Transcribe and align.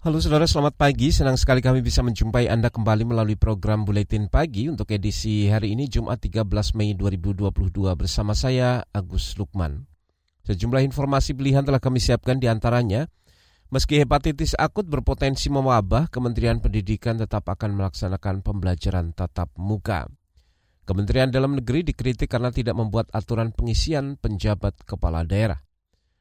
Halo 0.00 0.16
saudara, 0.16 0.48
selamat 0.48 0.80
pagi. 0.80 1.12
Senang 1.12 1.36
sekali 1.36 1.60
kami 1.60 1.84
bisa 1.84 2.00
menjumpai 2.00 2.48
Anda 2.48 2.72
kembali 2.72 3.04
melalui 3.04 3.36
program 3.36 3.84
Buletin 3.84 4.32
Pagi 4.32 4.64
untuk 4.64 4.88
edisi 4.96 5.44
hari 5.52 5.76
ini 5.76 5.92
Jumat 5.92 6.24
13 6.24 6.48
Mei 6.72 6.96
2022 6.96 7.52
bersama 8.00 8.32
saya 8.32 8.80
Agus 8.96 9.36
Lukman. 9.36 9.84
Sejumlah 10.48 10.88
informasi 10.88 11.36
pilihan 11.36 11.68
telah 11.68 11.84
kami 11.84 12.00
siapkan 12.00 12.40
di 12.40 12.48
antaranya. 12.48 13.12
Meski 13.68 14.00
hepatitis 14.00 14.56
akut 14.56 14.88
berpotensi 14.88 15.52
mewabah, 15.52 16.08
Kementerian 16.08 16.64
Pendidikan 16.64 17.20
tetap 17.20 17.44
akan 17.52 17.76
melaksanakan 17.76 18.40
pembelajaran 18.40 19.12
tatap 19.12 19.52
muka. 19.60 20.08
Kementerian 20.88 21.28
Dalam 21.28 21.60
Negeri 21.60 21.84
dikritik 21.84 22.32
karena 22.32 22.48
tidak 22.48 22.72
membuat 22.72 23.12
aturan 23.12 23.52
pengisian 23.52 24.16
penjabat 24.16 24.80
kepala 24.88 25.28
daerah. 25.28 25.60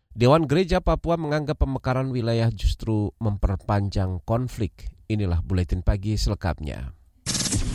Dewan 0.10 0.50
Gereja 0.50 0.82
Papua 0.82 1.22
menganggap 1.22 1.62
pemekaran 1.62 2.10
wilayah 2.10 2.50
justru 2.50 3.14
memperpanjang 3.22 4.26
konflik. 4.26 4.90
Inilah 5.06 5.46
buletin 5.46 5.86
pagi 5.86 6.18
selengkapnya. 6.18 6.98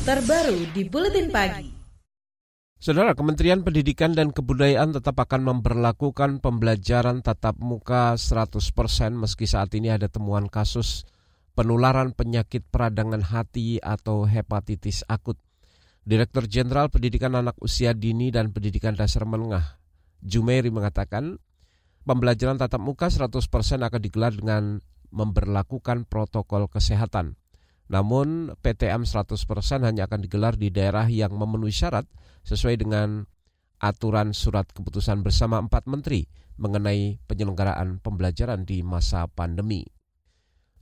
Terbaru 0.03 0.75
di 0.75 0.83
buletin 0.83 1.31
pagi. 1.31 1.71
Saudara, 2.83 3.17
Kementerian 3.17 3.63
Pendidikan 3.63 4.13
dan 4.13 4.35
Kebudayaan 4.35 4.93
tetap 4.93 5.17
akan 5.17 5.41
memperlakukan 5.47 6.43
pembelajaran 6.43 7.23
tatap 7.23 7.57
muka 7.63 8.19
100% 8.19 8.61
meski 9.15 9.47
saat 9.47 9.73
ini 9.73 9.95
ada 9.95 10.11
temuan 10.11 10.51
kasus 10.51 11.09
penularan 11.55 12.13
penyakit 12.13 12.67
peradangan 12.69 13.25
hati 13.25 13.79
atau 13.79 14.27
hepatitis 14.27 15.07
akut. 15.07 15.39
Direktur 16.05 16.45
Jenderal 16.51 16.93
Pendidikan 16.93 17.33
Anak 17.39 17.57
Usia 17.63 17.97
Dini 17.97 18.29
dan 18.29 18.53
Pendidikan 18.53 18.93
Dasar 18.93 19.25
Menengah, 19.25 19.81
Jumeri 20.21 20.69
mengatakan 20.69 21.41
pembelajaran 22.05 22.61
tatap 22.61 22.81
muka 22.81 23.09
100% 23.09 23.41
akan 23.81 24.01
digelar 24.01 24.33
dengan 24.37 24.81
memperlakukan 25.11 26.07
protokol 26.09 26.69
kesehatan. 26.69 27.37
Namun 27.89 28.57
PTM 28.65 29.05
100% 29.05 29.85
hanya 29.85 30.09
akan 30.09 30.21
digelar 30.25 30.57
di 30.57 30.73
daerah 30.73 31.05
yang 31.09 31.37
memenuhi 31.37 31.73
syarat 31.73 32.09
sesuai 32.45 32.81
dengan 32.81 33.29
aturan 33.81 34.33
surat 34.33 34.65
keputusan 34.73 35.21
bersama 35.21 35.61
empat 35.61 35.85
menteri 35.85 36.25
mengenai 36.57 37.21
penyelenggaraan 37.29 38.01
pembelajaran 38.01 38.65
di 38.65 38.81
masa 38.81 39.29
pandemi. 39.29 39.85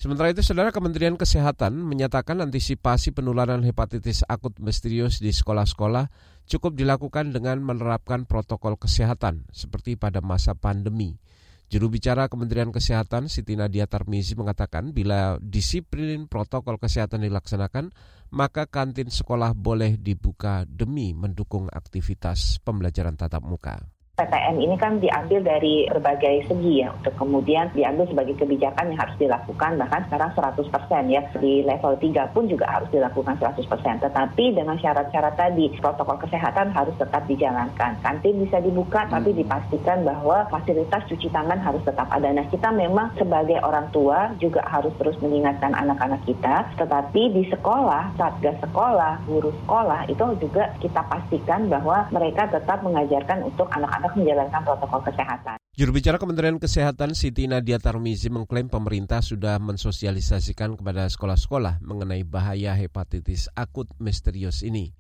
Sementara 0.02 0.34
itu, 0.34 0.42
Saudara 0.42 0.74
Kementerian 0.74 1.14
Kesehatan 1.14 1.78
menyatakan 1.78 2.42
antisipasi 2.42 3.14
penularan 3.14 3.62
hepatitis 3.62 4.26
akut 4.26 4.58
misterius 4.58 5.22
di 5.22 5.30
sekolah-sekolah 5.30 6.10
cukup 6.50 6.74
dilakukan 6.74 7.30
dengan 7.30 7.62
menerapkan 7.62 8.26
protokol 8.26 8.74
kesehatan 8.74 9.46
seperti 9.54 9.94
pada 9.94 10.18
masa 10.18 10.58
pandemi. 10.58 11.22
Juru 11.70 11.86
bicara 11.86 12.26
Kementerian 12.26 12.74
Kesehatan 12.74 13.30
Siti 13.30 13.54
Nadia 13.54 13.86
Tarmizi 13.86 14.34
mengatakan 14.34 14.90
bila 14.90 15.38
disiplin 15.38 16.26
protokol 16.26 16.82
kesehatan 16.82 17.22
dilaksanakan, 17.22 17.94
maka 18.34 18.66
kantin 18.66 19.06
sekolah 19.06 19.54
boleh 19.54 20.02
dibuka 20.02 20.66
demi 20.66 21.14
mendukung 21.14 21.70
aktivitas 21.70 22.58
pembelajaran 22.66 23.14
tatap 23.14 23.46
muka. 23.46 23.78
PTM 24.12 24.60
ini 24.60 24.76
kan 24.76 25.00
diambil 25.00 25.40
dari 25.40 25.88
berbagai 25.88 26.44
segi 26.44 26.84
ya 26.84 26.92
untuk 26.92 27.16
kemudian 27.16 27.72
diambil 27.72 28.04
sebagai 28.04 28.36
kebijakan 28.36 28.92
yang 28.92 29.00
harus 29.00 29.16
dilakukan 29.16 29.80
bahkan 29.80 30.04
sekarang 30.04 30.30
100% 30.36 31.08
ya. 31.08 31.24
Di 31.32 31.64
level 31.64 31.96
3 31.96 32.28
pun 32.36 32.44
juga 32.44 32.68
harus 32.68 32.92
dilakukan 32.92 33.40
100% 33.40 33.64
tetapi 34.04 34.52
dengan 34.52 34.76
syarat-syarat 34.76 35.32
tadi 35.40 35.72
protokol 35.80 36.20
kesehatan 36.20 36.76
harus 36.76 36.92
tetap 37.00 37.24
dijalankan. 37.24 37.96
Kantin 38.04 38.36
bisa 38.36 38.60
dibuka 38.60 39.08
hmm. 39.08 39.16
tapi 39.16 39.32
dipastikan 39.32 40.04
bahwa 40.04 40.44
fasilitas 40.52 41.08
cuci 41.08 41.32
tangan 41.32 41.56
harus 41.64 41.80
tetap 41.80 42.04
ada. 42.12 42.28
Nah 42.36 42.44
kita 42.52 42.68
memang 42.68 43.16
sebagai 43.16 43.64
orang 43.64 43.88
tua 43.96 44.28
juga 44.36 44.60
harus 44.68 44.92
terus 45.00 45.16
mengingatkan 45.24 45.72
anak-anak 45.72 46.20
kita. 46.28 46.68
Tetapi 46.76 47.32
di 47.32 47.48
sekolah 47.48 48.12
satgas 48.20 48.60
sekolah 48.60 49.24
guru 49.24 49.56
sekolah 49.64 50.04
itu 50.12 50.36
juga 50.36 50.68
kita 50.84 51.00
pastikan 51.08 51.72
bahwa 51.72 52.04
mereka 52.12 52.44
tetap 52.52 52.84
mengajarkan 52.84 53.48
untuk 53.48 53.72
anak-anak 53.72 54.02
anak 54.12 54.20
menjalankan 54.20 54.60
protokol 54.68 55.00
kesehatan. 55.08 55.56
Juru 55.72 55.90
bicara 55.96 56.20
Kementerian 56.20 56.60
Kesehatan 56.60 57.16
Siti 57.16 57.48
Nadia 57.48 57.80
Tarmizi 57.80 58.28
mengklaim 58.28 58.68
pemerintah 58.68 59.24
sudah 59.24 59.56
mensosialisasikan 59.56 60.76
kepada 60.76 61.08
sekolah-sekolah 61.08 61.80
mengenai 61.80 62.20
bahaya 62.28 62.76
hepatitis 62.76 63.48
akut 63.56 63.88
misterius 63.96 64.60
ini. 64.60 64.92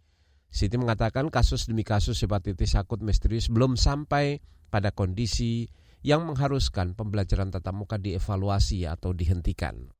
Siti 0.48 0.80
mengatakan 0.80 1.28
kasus 1.28 1.68
demi 1.68 1.84
kasus 1.84 2.24
hepatitis 2.24 2.72
akut 2.76 3.04
misterius 3.04 3.52
belum 3.52 3.76
sampai 3.76 4.40
pada 4.72 4.96
kondisi 4.96 5.68
yang 6.00 6.24
mengharuskan 6.24 6.96
pembelajaran 6.96 7.52
tatap 7.52 7.76
muka 7.76 8.00
dievaluasi 8.00 8.88
atau 8.88 9.12
dihentikan. 9.12 9.92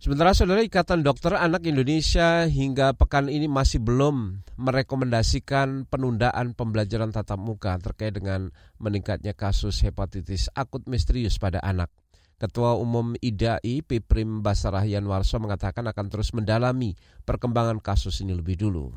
Sementara 0.00 0.32
saudara 0.32 0.64
Ikatan 0.64 1.04
Dokter 1.04 1.36
Anak 1.36 1.68
Indonesia 1.68 2.48
hingga 2.48 2.96
pekan 2.96 3.28
ini 3.28 3.52
masih 3.52 3.84
belum 3.84 4.40
merekomendasikan 4.56 5.84
penundaan 5.92 6.56
pembelajaran 6.56 7.12
tatap 7.12 7.36
muka 7.36 7.76
terkait 7.76 8.16
dengan 8.16 8.48
meningkatnya 8.80 9.36
kasus 9.36 9.84
hepatitis 9.84 10.48
akut 10.56 10.88
misterius 10.88 11.36
pada 11.36 11.60
anak. 11.60 11.92
Ketua 12.40 12.80
Umum 12.80 13.12
IDAI 13.20 13.84
Piprim 13.84 14.40
Basarah 14.40 14.88
Yanwarso 14.88 15.36
mengatakan 15.36 15.84
akan 15.84 16.08
terus 16.08 16.32
mendalami 16.32 16.96
perkembangan 17.28 17.76
kasus 17.84 18.24
ini 18.24 18.32
lebih 18.32 18.56
dulu. 18.56 18.96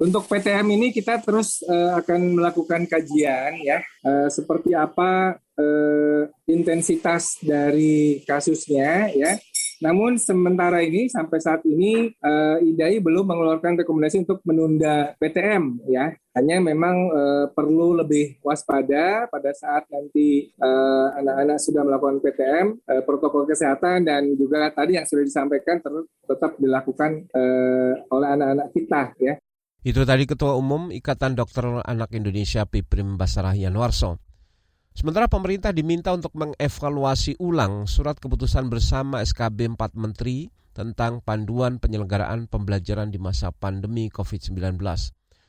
Untuk 0.00 0.24
PTM 0.24 0.72
ini 0.72 0.88
kita 0.88 1.20
terus 1.20 1.60
uh, 1.68 2.00
akan 2.00 2.40
melakukan 2.40 2.88
kajian 2.88 3.60
ya, 3.60 3.84
uh, 4.08 4.32
seperti 4.32 4.72
apa 4.72 5.36
uh, 5.36 6.22
intensitas 6.48 7.44
dari 7.44 8.24
kasusnya 8.24 9.12
ya 9.12 9.36
namun 9.84 10.16
sementara 10.16 10.80
ini 10.80 11.12
sampai 11.12 11.36
saat 11.44 11.60
ini 11.68 12.08
uh, 12.24 12.56
IDAI 12.56 13.04
belum 13.04 13.28
mengeluarkan 13.28 13.84
rekomendasi 13.84 14.24
untuk 14.24 14.40
menunda 14.48 15.12
PTM 15.20 15.84
ya. 15.92 16.08
Hanya 16.32 16.56
memang 16.64 17.12
uh, 17.12 17.46
perlu 17.52 18.00
lebih 18.00 18.40
waspada 18.40 19.28
pada 19.30 19.54
saat 19.54 19.86
nanti 19.86 20.50
eh, 20.50 21.08
anak-anak 21.20 21.62
sudah 21.62 21.86
melakukan 21.86 22.18
PTM, 22.18 22.66
uh, 22.90 23.02
protokol 23.06 23.46
kesehatan 23.46 24.02
dan 24.02 24.34
juga 24.34 24.66
tadi 24.74 24.98
yang 24.98 25.06
sudah 25.06 25.22
disampaikan 25.22 25.78
tetap 26.26 26.58
dilakukan 26.58 27.30
uh, 27.30 27.92
oleh 28.10 28.28
anak-anak 28.34 28.68
kita 28.74 29.02
ya. 29.20 29.38
Itu 29.84 30.02
tadi 30.08 30.24
Ketua 30.24 30.56
Umum 30.56 30.88
Ikatan 30.88 31.36
Dokter 31.36 31.84
Anak 31.84 32.10
Indonesia 32.16 32.64
Piprim 32.64 33.20
Basarah 33.20 33.52
Yanwarso. 33.52 34.23
Sementara 34.94 35.26
pemerintah 35.26 35.74
diminta 35.74 36.14
untuk 36.14 36.30
mengevaluasi 36.38 37.34
ulang 37.42 37.90
surat 37.90 38.14
keputusan 38.14 38.70
bersama 38.70 39.26
SKB 39.26 39.74
4 39.74 39.98
Menteri 39.98 40.54
tentang 40.70 41.18
panduan 41.18 41.82
penyelenggaraan 41.82 42.46
pembelajaran 42.46 43.10
di 43.10 43.18
masa 43.18 43.50
pandemi 43.50 44.06
COVID-19. 44.06 44.78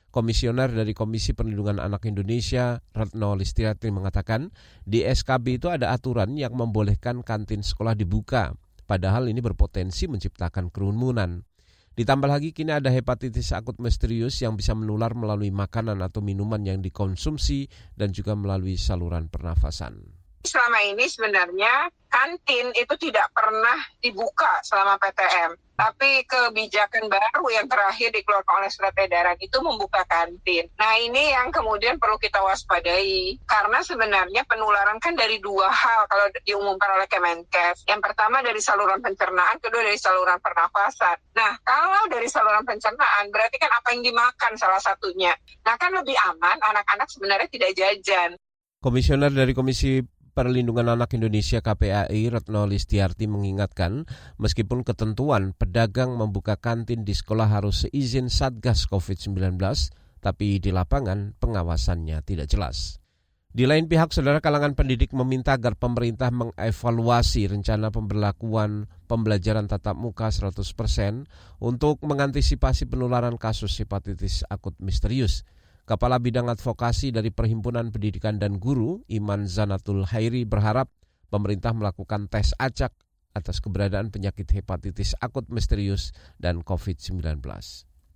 Komisioner 0.09 0.73
dari 0.73 0.97
Komisi 0.97 1.37
Perlindungan 1.37 1.77
Anak 1.77 2.09
Indonesia, 2.09 2.81
Retno 2.89 3.37
Listiati 3.37 3.93
mengatakan, 3.93 4.49
di 4.81 5.05
SKB 5.05 5.61
itu 5.61 5.69
ada 5.69 5.93
aturan 5.93 6.33
yang 6.41 6.57
membolehkan 6.57 7.21
kantin 7.21 7.61
sekolah 7.61 7.93
dibuka, 7.93 8.49
padahal 8.89 9.29
ini 9.29 9.45
berpotensi 9.45 10.09
menciptakan 10.09 10.73
kerumunan. 10.73 11.45
Ditambah 11.95 12.27
lagi 12.27 12.51
kini 12.51 12.75
ada 12.75 12.91
hepatitis 12.91 13.55
akut 13.55 13.79
misterius 13.79 14.43
yang 14.43 14.59
bisa 14.59 14.75
menular 14.75 15.15
melalui 15.15 15.47
makanan 15.47 16.03
atau 16.03 16.19
minuman 16.19 16.59
yang 16.59 16.83
dikonsumsi 16.83 17.71
dan 17.95 18.11
juga 18.11 18.35
melalui 18.35 18.75
saluran 18.75 19.31
pernafasan. 19.31 20.14
Selama 20.45 20.79
ini 20.85 21.05
sebenarnya 21.09 21.89
kantin 22.15 22.71
itu 22.79 22.95
tidak 22.95 23.27
pernah 23.35 23.75
dibuka 23.99 24.63
selama 24.63 24.95
PTM. 24.95 25.59
Tapi 25.75 26.23
kebijakan 26.23 27.11
baru 27.11 27.51
yang 27.51 27.67
terakhir 27.67 28.15
dikeluarkan 28.15 28.63
oleh 28.63 28.71
surat 28.71 28.95
edaran 28.95 29.35
itu 29.43 29.59
membuka 29.59 30.07
kantin. 30.07 30.71
Nah 30.79 30.95
ini 30.95 31.35
yang 31.35 31.51
kemudian 31.51 31.99
perlu 31.99 32.15
kita 32.15 32.39
waspadai. 32.39 33.35
Karena 33.43 33.83
sebenarnya 33.83 34.47
penularan 34.47 34.95
kan 35.03 35.19
dari 35.19 35.43
dua 35.43 35.67
hal 35.67 36.07
kalau 36.07 36.31
diumumkan 36.47 36.95
oleh 36.95 37.11
Kemenkes. 37.11 37.83
Yang 37.91 38.07
pertama 38.07 38.39
dari 38.39 38.63
saluran 38.63 39.03
pencernaan, 39.03 39.59
kedua 39.59 39.83
dari 39.83 39.99
saluran 39.99 40.39
pernafasan. 40.39 41.19
Nah 41.35 41.59
kalau 41.67 42.07
dari 42.07 42.31
saluran 42.31 42.63
pencernaan 42.63 43.27
berarti 43.27 43.59
kan 43.59 43.75
apa 43.75 43.91
yang 43.91 44.07
dimakan 44.07 44.55
salah 44.55 44.79
satunya. 44.79 45.35
Nah 45.67 45.75
kan 45.75 45.91
lebih 45.91 46.15
aman 46.31 46.55
anak-anak 46.55 47.11
sebenarnya 47.11 47.51
tidak 47.51 47.75
jajan. 47.75 48.39
Komisioner 48.79 49.33
dari 49.33 49.51
Komisi 49.51 49.97
Perlindungan 50.35 50.91
Anak 50.91 51.15
Indonesia 51.15 51.63
KPAI 51.63 52.27
Retno 52.27 52.67
Listiarti 52.67 53.23
mengingatkan, 53.23 54.03
meskipun 54.35 54.83
ketentuan 54.83 55.55
pedagang 55.55 56.19
membuka 56.19 56.59
kantin 56.59 57.07
di 57.07 57.15
sekolah 57.15 57.47
harus 57.47 57.87
seizin 57.87 58.27
Satgas 58.27 58.83
COVID-19, 58.91 59.55
tapi 60.19 60.59
di 60.59 60.75
lapangan 60.75 61.39
pengawasannya 61.39 62.19
tidak 62.27 62.51
jelas. 62.51 62.99
Di 63.55 63.63
lain 63.63 63.87
pihak, 63.87 64.11
saudara 64.11 64.43
kalangan 64.43 64.75
pendidik 64.75 65.15
meminta 65.15 65.55
agar 65.55 65.79
pemerintah 65.79 66.27
mengevaluasi 66.35 67.47
rencana 67.47 67.87
pemberlakuan 67.87 68.91
pembelajaran 69.07 69.71
tatap 69.71 69.95
muka 69.95 70.35
100% 70.35 70.51
untuk 71.63 72.03
mengantisipasi 72.03 72.91
penularan 72.91 73.39
kasus 73.39 73.71
hepatitis 73.79 74.43
akut 74.51 74.75
misterius. 74.83 75.47
Kepala 75.85 76.17
Bidang 76.17 76.49
Advokasi 76.49 77.13
dari 77.13 77.29
Perhimpunan 77.29 77.93
Pendidikan 77.93 78.41
dan 78.41 78.57
Guru, 78.57 79.05
Iman 79.05 79.45
Zanatul 79.45 80.01
Hairi 80.09 80.41
berharap 80.41 80.89
pemerintah 81.29 81.77
melakukan 81.77 82.25
tes 82.25 82.57
acak 82.57 82.89
atas 83.37 83.61
keberadaan 83.61 84.09
penyakit 84.09 84.49
hepatitis 84.49 85.13
akut 85.21 85.45
misterius 85.53 86.09
dan 86.41 86.65
COVID-19. 86.65 87.37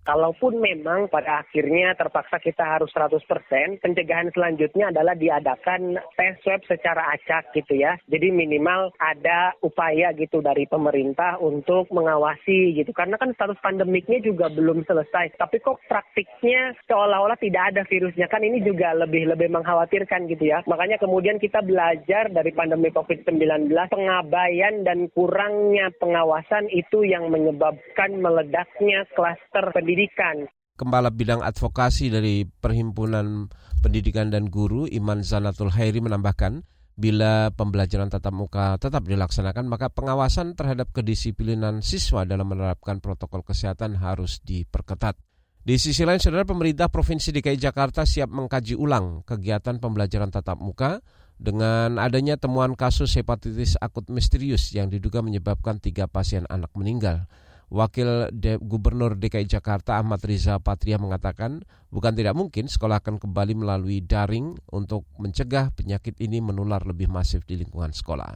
Kalaupun 0.09 0.57
memang 0.57 1.05
pada 1.13 1.45
akhirnya 1.45 1.93
terpaksa 1.93 2.41
kita 2.41 2.65
harus 2.65 2.89
100%, 2.97 3.77
pencegahan 3.77 4.33
selanjutnya 4.33 4.89
adalah 4.89 5.13
diadakan 5.13 6.01
tes 6.17 6.33
swab 6.41 6.65
secara 6.65 7.13
acak 7.13 7.53
gitu 7.53 7.77
ya. 7.77 7.93
Jadi 8.09 8.33
minimal 8.33 8.89
ada 8.97 9.53
upaya 9.61 10.09
gitu 10.17 10.41
dari 10.41 10.65
pemerintah 10.65 11.37
untuk 11.37 11.93
mengawasi 11.93 12.73
gitu. 12.81 12.89
Karena 12.89 13.21
kan 13.21 13.37
status 13.37 13.61
pandemiknya 13.61 14.17
juga 14.25 14.49
belum 14.49 14.81
selesai. 14.89 15.37
Tapi 15.37 15.61
kok 15.61 15.77
praktiknya 15.85 16.73
seolah-olah 16.89 17.37
tidak 17.37 17.77
ada 17.77 17.85
virusnya. 17.85 18.25
Kan 18.33 18.41
ini 18.41 18.65
juga 18.65 18.97
lebih-lebih 18.97 19.61
mengkhawatirkan 19.61 20.25
gitu 20.25 20.49
ya. 20.49 20.65
Makanya 20.65 20.97
kemudian 20.97 21.37
kita 21.37 21.61
belajar 21.61 22.33
dari 22.33 22.49
pandemi 22.49 22.89
COVID-19, 22.89 23.69
pengabaian 23.93 24.81
dan 24.81 25.05
kurangnya 25.13 25.93
pengawasan 26.01 26.65
itu 26.73 27.05
yang 27.05 27.29
menyebabkan 27.29 28.17
meledaknya 28.17 29.05
klaster 29.13 29.69
pendidikan 29.69 29.98
pendidikan. 29.99 30.47
Kepala 30.79 31.11
Bidang 31.11 31.43
Advokasi 31.43 32.07
dari 32.07 32.47
Perhimpunan 32.47 33.51
Pendidikan 33.83 34.31
dan 34.31 34.47
Guru 34.47 34.87
Iman 34.87 35.27
Zanatul 35.27 35.75
Hairi 35.75 35.99
menambahkan, 35.99 36.63
bila 36.95 37.51
pembelajaran 37.51 38.07
tatap 38.07 38.31
muka 38.31 38.79
tetap 38.79 39.03
dilaksanakan, 39.03 39.67
maka 39.67 39.91
pengawasan 39.91 40.55
terhadap 40.55 40.95
kedisiplinan 40.95 41.83
siswa 41.83 42.23
dalam 42.23 42.47
menerapkan 42.47 43.03
protokol 43.03 43.43
kesehatan 43.43 43.99
harus 43.99 44.39
diperketat. 44.43 45.19
Di 45.59 45.75
sisi 45.75 46.07
lain, 46.07 46.23
saudara 46.23 46.47
pemerintah 46.47 46.87
Provinsi 46.87 47.35
DKI 47.35 47.59
Jakarta 47.59 48.07
siap 48.07 48.31
mengkaji 48.31 48.79
ulang 48.79 49.27
kegiatan 49.27 49.83
pembelajaran 49.83 50.31
tatap 50.31 50.63
muka 50.63 51.03
dengan 51.35 51.99
adanya 51.99 52.39
temuan 52.39 52.79
kasus 52.79 53.19
hepatitis 53.19 53.75
akut 53.79 54.07
misterius 54.07 54.71
yang 54.71 54.87
diduga 54.87 55.19
menyebabkan 55.19 55.83
tiga 55.83 56.07
pasien 56.07 56.47
anak 56.47 56.71
meninggal. 56.75 57.27
Wakil 57.69 58.33
De 58.33 58.57
Gubernur 58.57 59.13
DKI 59.13 59.45
Jakarta 59.45 60.01
Ahmad 60.01 60.25
Riza 60.25 60.57
Patria 60.57 60.97
mengatakan 60.97 61.61
bukan 61.93 62.17
tidak 62.17 62.33
mungkin 62.33 62.65
sekolah 62.65 62.97
akan 62.97 63.21
kembali 63.21 63.53
melalui 63.53 64.01
daring 64.01 64.57
untuk 64.73 65.05
mencegah 65.21 65.69
penyakit 65.77 66.17
ini 66.17 66.41
menular 66.41 66.81
lebih 66.81 67.13
masif 67.13 67.45
di 67.45 67.61
lingkungan 67.61 67.93
sekolah. 67.93 68.33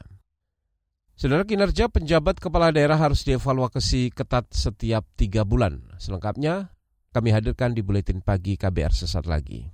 Saudara 1.18 1.46
kinerja 1.46 1.90
penjabat 1.90 2.42
kepala 2.42 2.74
daerah 2.74 2.98
harus 2.98 3.26
dievaluasi 3.26 4.14
ketat 4.14 4.50
setiap 4.54 5.06
tiga 5.18 5.46
bulan. 5.46 5.82
Selengkapnya 5.98 6.74
kami 7.14 7.30
hadirkan 7.30 7.74
di 7.74 7.86
Buletin 7.86 8.22
Pagi 8.22 8.58
KBR 8.58 8.94
sesaat 8.94 9.26
lagi. 9.30 9.66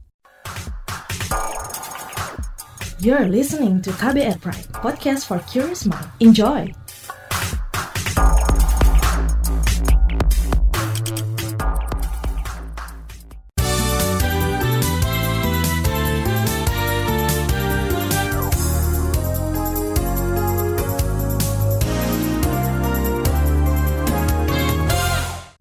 You're 3.00 3.32
listening 3.32 3.80
to 3.88 3.96
KBR 3.96 4.44
Pride, 4.44 4.68
podcast 4.76 5.24
for 5.24 5.40
curious 5.48 5.88
mind. 5.88 6.12
Enjoy! 6.20 6.68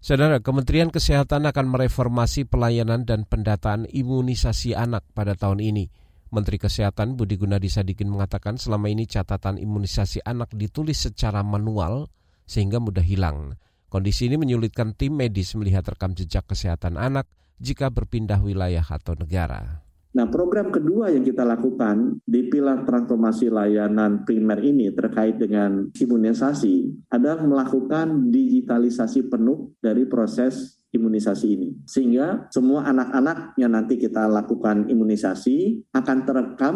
Saudara, 0.09 0.41
Kementerian 0.41 0.89
Kesehatan 0.89 1.45
akan 1.45 1.69
mereformasi 1.69 2.49
pelayanan 2.49 3.05
dan 3.05 3.29
pendataan 3.29 3.85
imunisasi 3.85 4.73
anak 4.73 5.05
pada 5.13 5.37
tahun 5.37 5.61
ini. 5.61 5.85
Menteri 6.33 6.57
Kesehatan 6.57 7.13
Budi 7.13 7.37
Gunadi 7.37 7.69
Sadikin 7.69 8.09
mengatakan 8.09 8.57
selama 8.57 8.89
ini 8.89 9.05
catatan 9.05 9.61
imunisasi 9.61 10.25
anak 10.25 10.49
ditulis 10.57 10.97
secara 10.97 11.45
manual 11.45 12.09
sehingga 12.49 12.81
mudah 12.81 13.05
hilang. 13.05 13.53
Kondisi 13.85 14.25
ini 14.25 14.41
menyulitkan 14.41 14.97
tim 14.97 15.13
medis 15.13 15.53
melihat 15.53 15.85
rekam 15.85 16.17
jejak 16.17 16.49
kesehatan 16.49 16.97
anak 16.97 17.29
jika 17.61 17.93
berpindah 17.93 18.41
wilayah 18.41 18.81
atau 18.81 19.13
negara. 19.13 19.85
Nah, 20.09 20.25
program 20.25 20.73
kedua 20.73 21.13
yang 21.13 21.21
kita 21.21 21.45
lakukan 21.45 22.17
di 22.25 22.49
pilar 22.49 22.81
transformasi 22.81 23.53
layanan 23.53 24.25
primer 24.25 24.57
ini 24.65 24.89
terkait 24.89 25.37
dengan 25.37 25.85
imunisasi 25.93 27.05
adalah 27.13 27.45
melakukan 27.45 28.33
digitalisasi 28.33 29.29
penuh 29.29 29.77
dari 29.77 30.09
proses 30.09 30.81
imunisasi 30.89 31.47
ini. 31.53 31.69
Sehingga 31.85 32.49
semua 32.49 32.89
anak-anak 32.89 33.53
yang 33.61 33.77
nanti 33.77 34.01
kita 34.01 34.25
lakukan 34.25 34.89
imunisasi 34.89 35.85
akan 35.93 36.17
terekam 36.25 36.75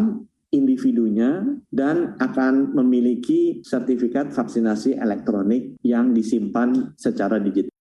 individunya 0.53 1.41
dan 1.73 2.13
akan 2.21 2.77
memiliki 2.77 3.65
sertifikat 3.65 4.29
vaksinasi 4.29 4.93
elektronik 5.01 5.81
yang 5.81 6.13
disimpan 6.13 6.93
secara 6.93 7.41
digital. 7.41 7.73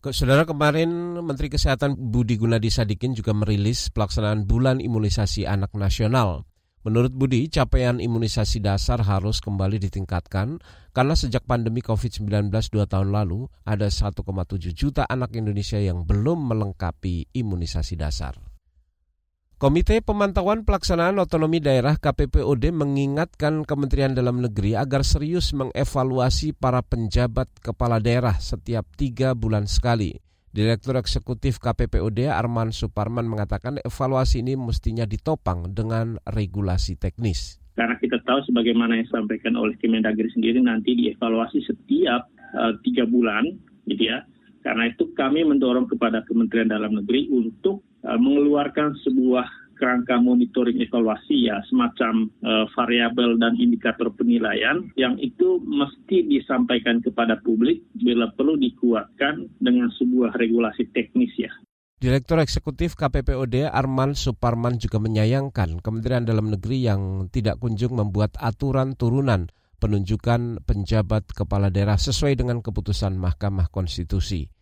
Saudara 0.00 0.48
kemarin 0.48 1.20
Menteri 1.20 1.52
Kesehatan 1.52 1.92
Budi 1.92 2.40
Gunadi 2.40 2.72
Sadikin 2.72 3.12
juga 3.12 3.36
merilis 3.36 3.92
pelaksanaan 3.92 4.48
bulan 4.48 4.80
imunisasi 4.80 5.44
anak 5.44 5.76
nasional. 5.76 6.48
Menurut 6.88 7.12
Budi, 7.12 7.52
capaian 7.52 8.00
imunisasi 8.00 8.64
dasar 8.64 9.04
harus 9.04 9.44
kembali 9.44 9.76
ditingkatkan 9.76 10.56
karena 10.96 11.12
sejak 11.12 11.44
pandemi 11.44 11.84
COVID-19 11.84 12.48
dua 12.48 12.88
tahun 12.88 13.12
lalu 13.12 13.44
ada 13.68 13.92
1,7 13.92 14.24
juta 14.72 15.04
anak 15.04 15.36
Indonesia 15.36 15.76
yang 15.76 16.08
belum 16.08 16.48
melengkapi 16.48 17.28
imunisasi 17.36 18.00
dasar. 18.00 18.49
Komite 19.60 20.00
Pemantauan 20.00 20.64
Pelaksanaan 20.64 21.20
Otonomi 21.20 21.60
Daerah 21.60 22.00
KPPOD 22.00 22.72
mengingatkan 22.72 23.68
Kementerian 23.68 24.16
Dalam 24.16 24.40
Negeri 24.40 24.72
agar 24.72 25.04
serius 25.04 25.52
mengevaluasi 25.52 26.56
para 26.56 26.80
penjabat 26.80 27.44
kepala 27.60 28.00
daerah 28.00 28.40
setiap 28.40 28.88
tiga 28.96 29.36
bulan 29.36 29.68
sekali. 29.68 30.16
Direktur 30.48 30.96
Eksekutif 30.96 31.60
KPPOD 31.60 32.32
Arman 32.32 32.72
Suparman 32.72 33.28
mengatakan 33.28 33.76
evaluasi 33.84 34.40
ini 34.40 34.56
mestinya 34.56 35.04
ditopang 35.04 35.76
dengan 35.76 36.16
regulasi 36.24 36.96
teknis. 36.96 37.60
Karena 37.76 38.00
kita 38.00 38.16
tahu 38.24 38.40
sebagaimana 38.48 38.96
yang 38.96 39.12
disampaikan 39.12 39.60
oleh 39.60 39.76
Kemendagri 39.76 40.32
sendiri 40.32 40.64
nanti 40.64 40.96
dievaluasi 40.96 41.60
setiap 41.68 42.32
uh, 42.56 42.80
tiga 42.80 43.04
bulan, 43.04 43.44
gitu 43.84 44.08
ya. 44.08 44.24
Karena 44.60 44.92
itu 44.92 45.08
kami 45.16 45.44
mendorong 45.44 45.88
kepada 45.88 46.20
Kementerian 46.28 46.68
Dalam 46.68 46.92
Negeri 47.00 47.32
untuk 47.32 47.80
uh, 48.04 48.18
mengeluarkan 48.20 48.96
sebuah 49.00 49.48
kerangka 49.80 50.20
monitoring 50.20 50.76
evaluasi 50.84 51.48
ya 51.48 51.64
semacam 51.72 52.28
uh, 52.44 52.68
variabel 52.76 53.40
dan 53.40 53.56
indikator 53.56 54.12
penilaian 54.12 54.84
yang 55.00 55.16
itu 55.16 55.56
mesti 55.64 56.28
disampaikan 56.28 57.00
kepada 57.00 57.40
publik 57.40 57.80
bila 57.96 58.28
perlu 58.36 58.60
dikuatkan 58.60 59.48
dengan 59.56 59.88
sebuah 59.96 60.36
regulasi 60.36 60.92
teknis 60.92 61.32
ya. 61.40 61.48
Direktur 62.00 62.40
Eksekutif 62.40 62.96
KPPOD 62.96 63.68
Arman 63.68 64.16
Suparman 64.16 64.80
juga 64.80 64.96
menyayangkan 65.00 65.84
Kementerian 65.84 66.24
Dalam 66.24 66.48
Negeri 66.48 66.80
yang 66.80 67.28
tidak 67.28 67.60
kunjung 67.60 67.92
membuat 67.96 68.40
aturan 68.40 68.96
turunan 68.96 69.52
penunjukan 69.80 70.60
penjabat 70.68 71.32
kepala 71.32 71.72
daerah 71.72 71.96
sesuai 71.96 72.36
dengan 72.36 72.60
keputusan 72.60 73.16
Mahkamah 73.16 73.72
Konstitusi. 73.72 74.52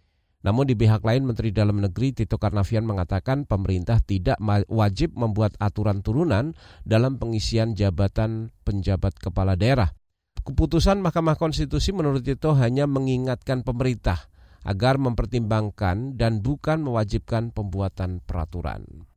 Namun 0.46 0.70
di 0.70 0.78
pihak 0.78 1.02
lain 1.02 1.26
Menteri 1.26 1.50
Dalam 1.50 1.82
Negeri 1.82 2.14
Tito 2.14 2.38
Karnavian 2.38 2.86
mengatakan 2.86 3.42
pemerintah 3.42 3.98
tidak 3.98 4.38
wajib 4.70 5.18
membuat 5.18 5.58
aturan 5.58 6.06
turunan 6.06 6.54
dalam 6.86 7.18
pengisian 7.18 7.74
jabatan 7.74 8.54
penjabat 8.62 9.18
kepala 9.18 9.58
daerah. 9.58 9.90
Keputusan 10.46 11.02
Mahkamah 11.02 11.34
Konstitusi 11.34 11.90
menurut 11.90 12.22
Tito 12.22 12.54
hanya 12.54 12.86
mengingatkan 12.86 13.66
pemerintah 13.66 14.30
agar 14.62 15.02
mempertimbangkan 15.02 16.14
dan 16.14 16.38
bukan 16.38 16.86
mewajibkan 16.86 17.50
pembuatan 17.50 18.22
peraturan. 18.22 19.07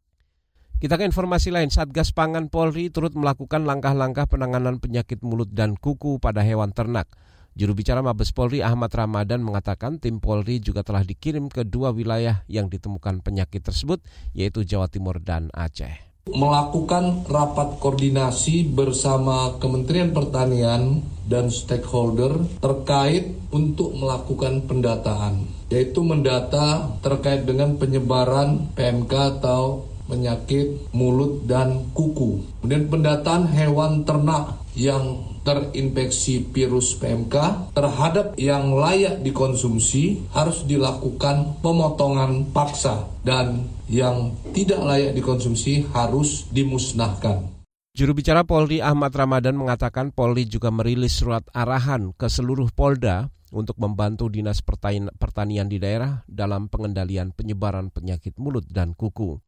Kita 0.81 0.97
ke 0.97 1.05
informasi 1.05 1.53
lain, 1.53 1.69
Satgas 1.69 2.09
Pangan 2.09 2.50
Polri 2.50 2.89
turut 2.89 3.13
melakukan 3.13 3.69
langkah-langkah 3.69 4.25
penanganan 4.25 4.81
penyakit 4.81 5.21
mulut 5.21 5.53
dan 5.53 5.77
kuku 5.77 6.17
pada 6.17 6.41
hewan 6.41 6.73
ternak. 6.73 7.05
Juru 7.53 7.77
bicara 7.77 8.01
Mabes 8.01 8.33
Polri 8.33 8.65
Ahmad 8.65 8.89
Ramadan 8.89 9.45
mengatakan 9.45 10.01
tim 10.01 10.17
Polri 10.17 10.57
juga 10.57 10.81
telah 10.81 11.05
dikirim 11.05 11.53
ke 11.53 11.69
dua 11.69 11.93
wilayah 11.93 12.41
yang 12.50 12.65
ditemukan 12.65 13.21
penyakit 13.21 13.61
tersebut, 13.61 14.01
yaitu 14.33 14.65
Jawa 14.65 14.89
Timur 14.89 15.21
dan 15.21 15.53
Aceh. 15.53 16.01
Melakukan 16.33 17.29
rapat 17.29 17.77
koordinasi 17.77 18.73
bersama 18.73 19.61
Kementerian 19.61 20.09
Pertanian 20.09 21.05
dan 21.29 21.53
stakeholder 21.53 22.41
terkait 22.57 23.38
untuk 23.53 23.93
melakukan 23.93 24.65
pendataan, 24.65 25.45
yaitu 25.69 26.01
mendata 26.01 26.97
terkait 27.05 27.45
dengan 27.45 27.77
penyebaran 27.77 28.73
PMK 28.73 29.38
atau 29.38 29.90
penyakit 30.11 30.91
mulut 30.91 31.47
dan 31.47 31.87
kuku. 31.95 32.43
Kemudian 32.59 32.91
pendataan 32.91 33.47
hewan 33.47 34.03
ternak 34.03 34.59
yang 34.75 35.23
terinfeksi 35.41 36.51
virus 36.53 36.93
PMK 36.99 37.35
terhadap 37.73 38.37
yang 38.37 38.75
layak 38.75 39.23
dikonsumsi 39.25 40.29
harus 40.35 40.67
dilakukan 40.67 41.63
pemotongan 41.63 42.51
paksa 42.53 43.09
dan 43.25 43.71
yang 43.89 44.35
tidak 44.51 44.83
layak 44.83 45.11
dikonsumsi 45.17 45.89
harus 45.95 46.45
dimusnahkan. 46.53 47.49
Juru 47.91 48.15
bicara 48.15 48.47
Polri 48.47 48.79
Ahmad 48.79 49.11
Ramadan 49.11 49.59
mengatakan 49.59 50.15
Polri 50.15 50.47
juga 50.47 50.71
merilis 50.71 51.19
surat 51.19 51.43
arahan 51.51 52.15
ke 52.15 52.31
seluruh 52.31 52.71
Polda 52.71 53.27
untuk 53.51 53.75
membantu 53.83 54.31
Dinas 54.31 54.63
Pertanian 54.63 55.67
di 55.67 55.75
daerah 55.75 56.23
dalam 56.23 56.71
pengendalian 56.71 57.35
penyebaran 57.35 57.91
penyakit 57.91 58.39
mulut 58.39 58.63
dan 58.71 58.95
kuku. 58.95 59.43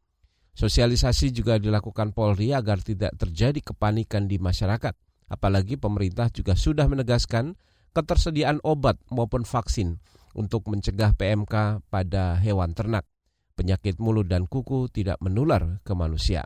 Sosialisasi 0.53 1.33
juga 1.33 1.57
dilakukan 1.57 2.13
Polri 2.13 2.53
agar 2.53 2.79
tidak 2.81 3.17
terjadi 3.17 3.59
kepanikan 3.73 4.29
di 4.29 4.37
masyarakat 4.37 4.93
Apalagi 5.33 5.81
pemerintah 5.81 6.29
juga 6.29 6.53
sudah 6.53 6.85
menegaskan 6.85 7.57
ketersediaan 7.97 8.61
obat 8.61 9.01
maupun 9.09 9.41
vaksin 9.41 9.97
untuk 10.37 10.69
mencegah 10.69 11.17
PMK 11.17 11.81
pada 11.89 12.37
hewan 12.37 12.77
ternak. 12.77 13.09
Penyakit 13.57 13.97
mulut 13.97 14.29
dan 14.29 14.45
kuku 14.45 14.89
tidak 14.93 15.17
menular 15.21 15.81
ke 15.81 15.93
manusia. 15.97 16.45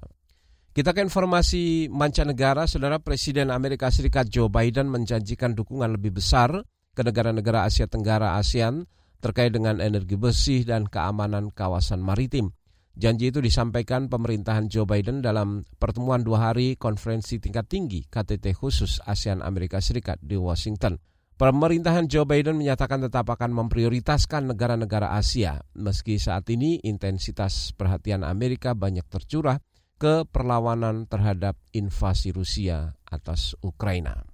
Kita 0.72 0.96
ke 0.96 1.04
informasi 1.04 1.92
mancanegara, 1.92 2.68
Saudara 2.68 3.00
Presiden 3.00 3.52
Amerika 3.52 3.92
Serikat 3.92 4.32
Joe 4.32 4.52
Biden 4.52 4.88
menjanjikan 4.92 5.56
dukungan 5.56 6.00
lebih 6.00 6.20
besar 6.20 6.64
ke 6.96 7.02
negara-negara 7.02 7.68
Asia 7.68 7.90
Tenggara 7.92 8.40
ASEAN 8.40 8.88
terkait 9.18 9.50
dengan 9.50 9.82
energi 9.82 10.16
bersih 10.20 10.64
dan 10.64 10.86
keamanan 10.86 11.50
kawasan 11.50 12.04
maritim. 12.04 12.54
Janji 12.98 13.30
itu 13.30 13.46
disampaikan 13.46 14.10
pemerintahan 14.10 14.74
Joe 14.74 14.90
Biden 14.90 15.22
dalam 15.22 15.70
pertemuan 15.78 16.26
dua 16.26 16.50
hari 16.50 16.74
konferensi 16.82 17.38
tingkat 17.38 17.70
tinggi 17.70 18.02
KTT 18.10 18.58
khusus 18.58 18.98
ASEAN 19.06 19.46
Amerika 19.46 19.78
Serikat 19.78 20.18
di 20.18 20.34
Washington. 20.34 20.98
Pemerintahan 21.38 22.10
Joe 22.10 22.26
Biden 22.26 22.58
menyatakan 22.58 22.98
tetap 23.06 23.30
akan 23.30 23.54
memprioritaskan 23.54 24.50
negara-negara 24.50 25.14
Asia, 25.14 25.62
meski 25.78 26.18
saat 26.18 26.50
ini 26.50 26.82
intensitas 26.82 27.70
perhatian 27.78 28.26
Amerika 28.26 28.74
banyak 28.74 29.06
tercurah 29.06 29.62
ke 30.02 30.26
perlawanan 30.26 31.06
terhadap 31.06 31.54
invasi 31.78 32.34
Rusia 32.34 32.98
atas 33.06 33.54
Ukraina. 33.62 34.26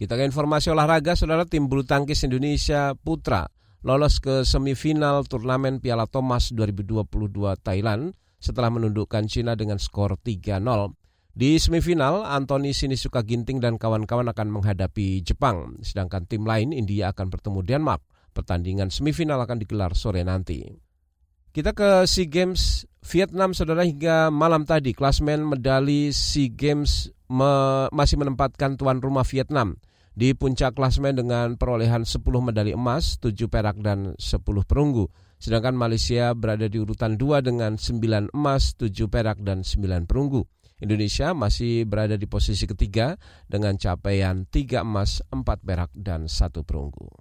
Kita 0.00 0.16
ke 0.16 0.24
informasi 0.24 0.72
olahraga, 0.72 1.12
saudara 1.12 1.44
tim 1.44 1.68
bulu 1.68 1.84
tangkis 1.84 2.24
Indonesia 2.24 2.96
Putra 2.96 3.44
lolos 3.86 4.18
ke 4.18 4.42
semifinal 4.42 5.22
turnamen 5.30 5.78
Piala 5.78 6.10
Thomas 6.10 6.50
2022 6.50 7.06
Thailand 7.62 8.18
setelah 8.42 8.74
menundukkan 8.74 9.30
Cina 9.30 9.54
dengan 9.54 9.78
skor 9.78 10.18
3-0. 10.18 10.58
Di 11.30 11.54
semifinal, 11.62 12.26
Anthony 12.26 12.74
Sinisuka 12.74 13.22
Ginting 13.22 13.62
dan 13.62 13.78
kawan-kawan 13.78 14.26
akan 14.26 14.48
menghadapi 14.50 15.22
Jepang, 15.22 15.78
sedangkan 15.86 16.26
tim 16.26 16.42
lain 16.42 16.74
India 16.74 17.14
akan 17.14 17.30
bertemu 17.30 17.62
Denmark. 17.62 18.02
Pertandingan 18.34 18.90
semifinal 18.90 19.38
akan 19.46 19.62
digelar 19.62 19.94
sore 19.94 20.26
nanti. 20.26 20.66
Kita 21.54 21.70
ke 21.70 22.10
SEA 22.10 22.26
Games 22.26 22.90
Vietnam, 23.06 23.54
saudara, 23.54 23.86
hingga 23.86 24.34
malam 24.34 24.66
tadi 24.66 24.98
klasmen 24.98 25.46
medali 25.46 26.10
SEA 26.10 26.50
Games 26.50 27.14
me 27.30 27.86
masih 27.94 28.18
menempatkan 28.18 28.74
tuan 28.74 28.98
rumah 28.98 29.22
Vietnam 29.22 29.78
di 30.16 30.32
puncak 30.32 30.72
klasmen 30.72 31.12
dengan 31.12 31.60
perolehan 31.60 32.08
10 32.08 32.24
medali 32.40 32.72
emas, 32.72 33.20
7 33.20 33.36
perak 33.52 33.76
dan 33.84 34.16
10 34.16 34.64
perunggu. 34.64 35.12
Sedangkan 35.36 35.76
Malaysia 35.76 36.32
berada 36.32 36.64
di 36.72 36.80
urutan 36.80 37.20
2 37.20 37.44
dengan 37.44 37.76
9 37.76 38.32
emas, 38.32 38.72
7 38.80 39.12
perak 39.12 39.44
dan 39.44 39.60
9 39.60 40.08
perunggu. 40.08 40.48
Indonesia 40.80 41.36
masih 41.36 41.84
berada 41.84 42.16
di 42.16 42.24
posisi 42.24 42.64
ketiga 42.64 43.20
dengan 43.44 43.76
capaian 43.76 44.48
3 44.48 44.80
emas, 44.80 45.20
4 45.28 45.44
perak 45.60 45.92
dan 45.92 46.32
1 46.32 46.64
perunggu. 46.64 47.12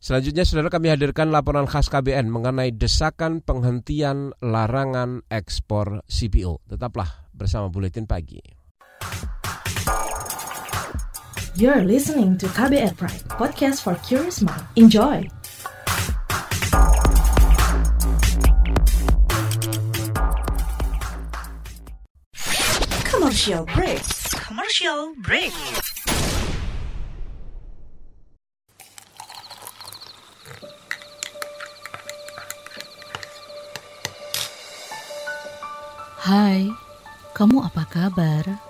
Selanjutnya, 0.00 0.48
saudara 0.48 0.72
kami 0.72 0.88
hadirkan 0.88 1.28
laporan 1.28 1.68
khas 1.68 1.92
KBN 1.92 2.32
mengenai 2.32 2.72
desakan 2.72 3.44
penghentian 3.44 4.32
larangan 4.40 5.20
ekspor 5.28 6.00
CPO. 6.08 6.64
Tetaplah 6.72 7.28
bersama 7.36 7.68
Buletin 7.68 8.08
Pagi. 8.08 8.40
You're 11.60 11.84
listening 11.84 12.38
to 12.38 12.48
KBR 12.56 12.96
Pride, 12.96 13.20
podcast 13.36 13.84
for 13.84 13.92
curious 14.00 14.40
mind. 14.40 14.64
Enjoy! 14.80 15.28
Commercial 23.04 23.68
break. 23.76 24.00
Commercial 24.40 25.12
break. 25.20 25.52
Hai, 36.24 36.72
kamu 37.36 37.68
apa 37.68 37.84
kabar? 37.84 38.69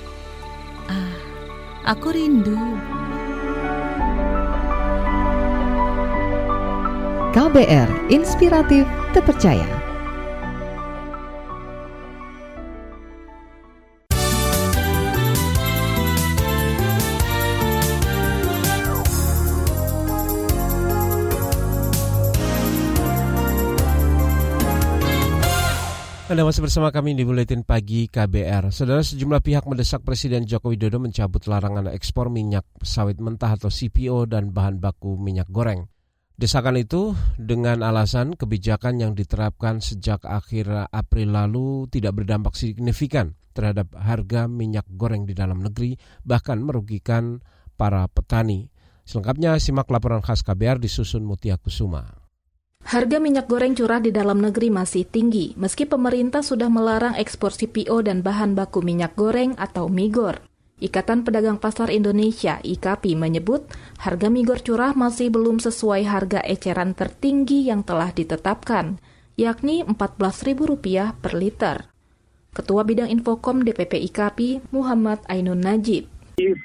Ah, 0.89 1.17
aku 1.85 2.13
rindu. 2.13 2.57
KBR 7.31 7.89
Inspiratif 8.11 8.83
Terpercaya. 9.15 9.80
Anda 26.31 26.47
masih 26.47 26.63
bersama 26.63 26.95
kami 26.95 27.11
di 27.11 27.27
Buletin 27.27 27.67
Pagi 27.67 28.07
KBR. 28.07 28.71
Saudara 28.71 29.03
sejumlah 29.03 29.43
pihak 29.43 29.67
mendesak 29.67 29.99
Presiden 30.07 30.47
Joko 30.47 30.71
Widodo 30.71 30.95
mencabut 30.95 31.43
larangan 31.43 31.91
ekspor 31.91 32.31
minyak 32.31 32.63
sawit 32.79 33.19
mentah 33.19 33.59
atau 33.59 33.67
CPO 33.67 34.31
dan 34.31 34.55
bahan 34.55 34.79
baku 34.79 35.19
minyak 35.19 35.51
goreng. 35.51 35.91
Desakan 36.39 36.79
itu 36.79 37.11
dengan 37.35 37.83
alasan 37.83 38.39
kebijakan 38.39 39.03
yang 39.03 39.11
diterapkan 39.11 39.83
sejak 39.83 40.23
akhir 40.23 40.87
April 40.95 41.35
lalu 41.35 41.91
tidak 41.91 42.23
berdampak 42.23 42.55
signifikan 42.55 43.35
terhadap 43.51 43.91
harga 43.99 44.47
minyak 44.47 44.87
goreng 44.87 45.27
di 45.27 45.35
dalam 45.35 45.59
negeri, 45.59 45.99
bahkan 46.23 46.63
merugikan 46.63 47.43
para 47.75 48.07
petani. 48.07 48.71
Selengkapnya 49.03 49.59
simak 49.59 49.91
laporan 49.91 50.23
khas 50.23 50.47
KBR 50.47 50.79
disusun 50.79 51.27
Mutia 51.27 51.59
Kusuma. 51.59 52.20
Harga 52.81 53.21
minyak 53.21 53.45
goreng 53.45 53.77
curah 53.77 54.01
di 54.01 54.09
dalam 54.09 54.41
negeri 54.41 54.73
masih 54.73 55.05
tinggi, 55.05 55.53
meski 55.53 55.85
pemerintah 55.85 56.41
sudah 56.41 56.65
melarang 56.65 57.13
ekspor 57.13 57.53
CPO 57.53 58.01
dan 58.01 58.25
bahan 58.25 58.57
baku 58.57 58.81
minyak 58.81 59.13
goreng 59.13 59.53
atau 59.61 59.85
migor. 59.85 60.41
Ikatan 60.81 61.21
Pedagang 61.21 61.61
Pasar 61.61 61.93
Indonesia 61.93 62.57
(IKAPI) 62.65 63.13
menyebut 63.13 63.69
harga 64.01 64.33
migor 64.33 64.65
curah 64.65 64.97
masih 64.97 65.29
belum 65.29 65.61
sesuai 65.61 66.09
harga 66.09 66.41
eceran 66.41 66.97
tertinggi 66.97 67.69
yang 67.69 67.85
telah 67.85 68.09
ditetapkan, 68.09 68.97
yakni 69.37 69.85
Rp14.000 69.85 71.21
per 71.21 71.37
liter. 71.37 71.85
Ketua 72.49 72.81
Bidang 72.81 73.13
Infokom 73.13 73.61
DPP 73.61 74.09
IKAPI, 74.09 74.73
Muhammad 74.73 75.21
Ainun 75.29 75.61
Najib. 75.61 76.09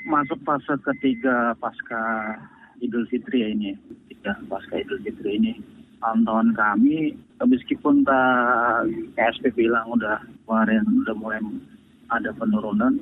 Masuk 0.09 0.41
fase 0.49 0.81
ketiga 0.81 1.53
pasca 1.61 2.35
Idul 2.81 3.05
Fitri 3.13 3.45
ya 3.45 3.49
ini, 3.53 3.77
ya, 4.25 4.33
pasca 4.49 4.81
Idul 4.81 5.05
Fitri 5.05 5.37
ini 5.37 5.76
pantauan 6.01 6.53
kami 6.53 7.17
meskipun 7.41 8.05
tak 8.05 8.89
KSP 9.17 9.53
bilang 9.57 9.93
udah 9.93 10.21
kemarin 10.45 10.85
udah 11.05 11.15
mulai 11.17 11.41
ada 12.13 12.31
penurunan 12.37 13.01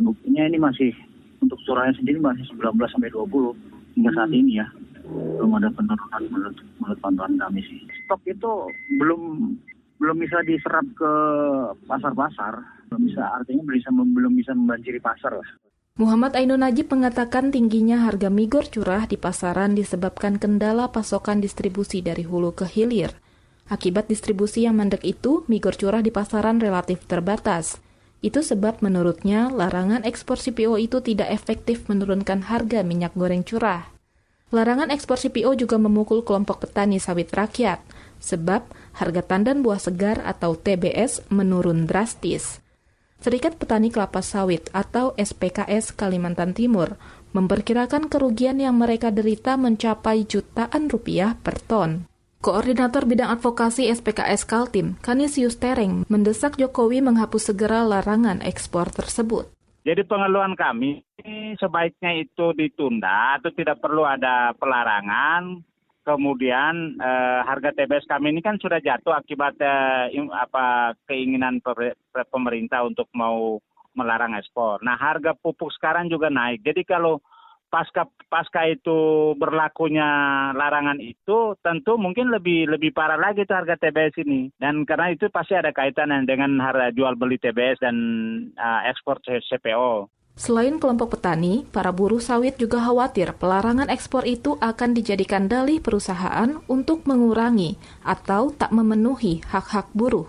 buktinya 0.00 0.44
ini 0.44 0.58
masih 0.60 0.92
untuk 1.40 1.60
curahnya 1.64 1.96
sendiri 1.96 2.20
masih 2.20 2.44
19 2.52 2.76
sampai 2.92 3.12
20 3.12 3.96
hingga 3.96 4.10
saat 4.12 4.30
ini 4.32 4.60
ya. 4.60 4.66
Belum 5.06 5.54
ada 5.56 5.70
penurunan 5.70 6.22
menurut, 6.28 6.58
menurut 6.82 6.98
pantauan 6.98 7.38
kami 7.38 7.62
sih. 7.62 7.80
Stok 8.04 8.22
itu 8.26 8.52
belum 8.98 9.54
belum 9.96 10.16
bisa 10.20 10.42
diserap 10.44 10.84
ke 10.98 11.12
pasar-pasar. 11.86 12.60
Belum 12.90 13.08
bisa 13.08 13.22
artinya 13.22 13.62
bisa 13.70 13.88
belum 13.94 14.32
bisa 14.36 14.52
membanjiri 14.52 15.00
pasar 15.00 15.32
lah 15.38 15.48
Muhammad 15.96 16.36
Ainun 16.36 16.60
Najib 16.60 16.92
mengatakan 16.92 17.48
tingginya 17.48 18.04
harga 18.04 18.28
migor 18.28 18.68
curah 18.68 19.08
di 19.08 19.16
pasaran 19.16 19.72
disebabkan 19.72 20.36
kendala 20.36 20.92
pasokan 20.92 21.40
distribusi 21.40 22.04
dari 22.04 22.20
hulu 22.20 22.52
ke 22.52 22.68
hilir. 22.68 23.16
Akibat 23.72 24.04
distribusi 24.04 24.68
yang 24.68 24.76
mandek 24.76 25.00
itu, 25.08 25.48
migor 25.48 25.72
curah 25.72 26.04
di 26.04 26.12
pasaran 26.12 26.60
relatif 26.60 27.08
terbatas. 27.08 27.80
Itu 28.20 28.44
sebab 28.44 28.84
menurutnya 28.84 29.48
larangan 29.48 30.04
ekspor 30.04 30.36
CPO 30.36 30.76
itu 30.76 31.00
tidak 31.00 31.32
efektif 31.32 31.88
menurunkan 31.88 32.44
harga 32.44 32.84
minyak 32.84 33.16
goreng 33.16 33.40
curah. 33.40 33.88
Larangan 34.52 34.92
ekspor 34.92 35.16
CPO 35.16 35.56
juga 35.56 35.80
memukul 35.80 36.20
kelompok 36.20 36.68
petani 36.68 37.00
sawit 37.00 37.32
rakyat, 37.32 37.80
sebab 38.20 38.68
harga 39.00 39.24
tandan 39.24 39.64
buah 39.64 39.80
segar 39.80 40.20
atau 40.28 40.60
TBS 40.60 41.24
menurun 41.32 41.88
drastis. 41.88 42.60
Serikat 43.16 43.56
Petani 43.56 43.88
Kelapa 43.88 44.20
Sawit 44.20 44.68
atau 44.76 45.16
SPKS 45.16 45.96
Kalimantan 45.96 46.52
Timur 46.52 47.00
memperkirakan 47.32 48.08
kerugian 48.08 48.56
yang 48.56 48.80
mereka 48.80 49.12
derita 49.12 49.60
mencapai 49.60 50.24
jutaan 50.24 50.88
rupiah 50.88 51.36
per 51.40 51.60
ton. 51.60 52.08
Koordinator 52.40 53.08
Bidang 53.08 53.32
Advokasi 53.34 53.90
SPKS 53.90 54.46
Kaltim, 54.46 54.94
Kanisius 55.02 55.58
Tereng, 55.58 56.06
mendesak 56.06 56.60
Jokowi 56.60 57.02
menghapus 57.02 57.50
segera 57.50 57.82
larangan 57.82 58.38
ekspor 58.44 58.92
tersebut. 58.92 59.50
Jadi 59.86 60.02
pengeluhan 60.02 60.58
kami 60.58 61.02
sebaiknya 61.58 62.22
itu 62.22 62.50
ditunda 62.58 63.38
atau 63.38 63.50
tidak 63.54 63.78
perlu 63.78 64.02
ada 64.02 64.50
pelarangan 64.58 65.62
kemudian 66.06 66.94
eh, 67.02 67.40
harga 67.42 67.74
TBS 67.74 68.06
kami 68.06 68.30
ini 68.30 68.40
kan 68.40 68.62
sudah 68.62 68.78
jatuh 68.78 69.18
akibat 69.18 69.58
eh, 69.58 70.14
apa 70.30 70.94
keinginan 71.10 71.58
pemerintah 72.30 72.86
untuk 72.86 73.10
mau 73.10 73.58
melarang 73.98 74.38
ekspor. 74.38 74.78
Nah, 74.86 74.94
harga 74.94 75.34
pupuk 75.34 75.74
sekarang 75.74 76.06
juga 76.06 76.30
naik. 76.30 76.62
Jadi 76.62 76.86
kalau 76.86 77.18
pasca 77.66 78.06
pasca 78.30 78.62
itu 78.70 79.34
berlakunya 79.34 80.06
larangan 80.54 81.02
itu 81.02 81.58
tentu 81.66 81.98
mungkin 81.98 82.30
lebih 82.30 82.70
lebih 82.70 82.94
parah 82.94 83.18
lagi 83.18 83.42
itu 83.42 83.50
harga 83.50 83.74
TBS 83.74 84.22
ini 84.22 84.54
dan 84.62 84.86
karena 84.86 85.10
itu 85.10 85.26
pasti 85.34 85.58
ada 85.58 85.74
kaitan 85.74 86.14
dengan 86.30 86.62
harga 86.62 86.94
jual 86.94 87.18
beli 87.18 87.42
TBS 87.42 87.82
dan 87.82 87.96
uh, 88.54 88.86
ekspor 88.86 89.18
CPO. 89.26 90.06
Selain 90.36 90.76
kelompok 90.76 91.16
petani, 91.16 91.64
para 91.72 91.96
buruh 91.96 92.20
sawit 92.20 92.60
juga 92.60 92.84
khawatir 92.84 93.32
pelarangan 93.40 93.88
ekspor 93.88 94.28
itu 94.28 94.60
akan 94.60 94.92
dijadikan 94.92 95.48
dalih 95.48 95.80
perusahaan 95.80 96.60
untuk 96.68 97.08
mengurangi 97.08 97.80
atau 98.04 98.52
tak 98.52 98.68
memenuhi 98.68 99.40
hak-hak 99.48 99.88
buruh. 99.96 100.28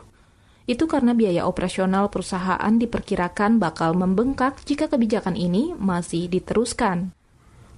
Itu 0.63 0.87
karena 0.87 1.11
biaya 1.11 1.43
operasional 1.43 2.07
perusahaan 2.07 2.71
diperkirakan 2.71 3.59
bakal 3.59 3.99
membengkak 3.99 4.55
jika 4.63 4.87
kebijakan 4.87 5.35
ini 5.35 5.75
masih 5.75 6.31
diteruskan. 6.31 7.11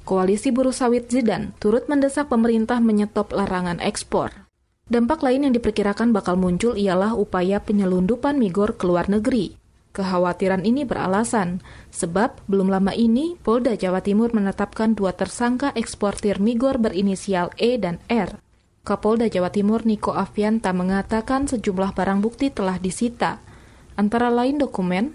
Koalisi 0.06 0.54
Buruh 0.54 0.74
Sawit 0.74 1.10
Zidan 1.10 1.54
turut 1.58 1.86
mendesak 1.86 2.30
pemerintah 2.30 2.78
menyetop 2.82 3.34
larangan 3.34 3.82
ekspor. 3.82 4.50
Dampak 4.90 5.22
lain 5.22 5.46
yang 5.46 5.54
diperkirakan 5.54 6.14
bakal 6.14 6.34
muncul 6.34 6.74
ialah 6.74 7.14
upaya 7.14 7.62
penyelundupan 7.62 8.42
migor 8.42 8.74
ke 8.74 8.90
luar 8.90 9.06
negeri. 9.06 9.54
Kekhawatiran 10.00 10.64
ini 10.64 10.88
beralasan, 10.88 11.60
sebab 11.92 12.40
belum 12.48 12.72
lama 12.72 12.96
ini 12.96 13.36
Polda 13.44 13.76
Jawa 13.76 14.00
Timur 14.00 14.32
menetapkan 14.32 14.96
dua 14.96 15.12
tersangka 15.12 15.76
eksportir 15.76 16.40
migor 16.40 16.80
berinisial 16.80 17.52
E 17.60 17.76
dan 17.76 18.00
R. 18.08 18.40
Kapolda 18.88 19.28
Jawa 19.28 19.52
Timur 19.52 19.84
Niko 19.84 20.16
Avianta 20.16 20.72
mengatakan 20.72 21.52
sejumlah 21.52 21.92
barang 21.92 22.24
bukti 22.24 22.48
telah 22.48 22.80
disita, 22.80 23.44
antara 24.00 24.32
lain 24.32 24.56
dokumen, 24.56 25.12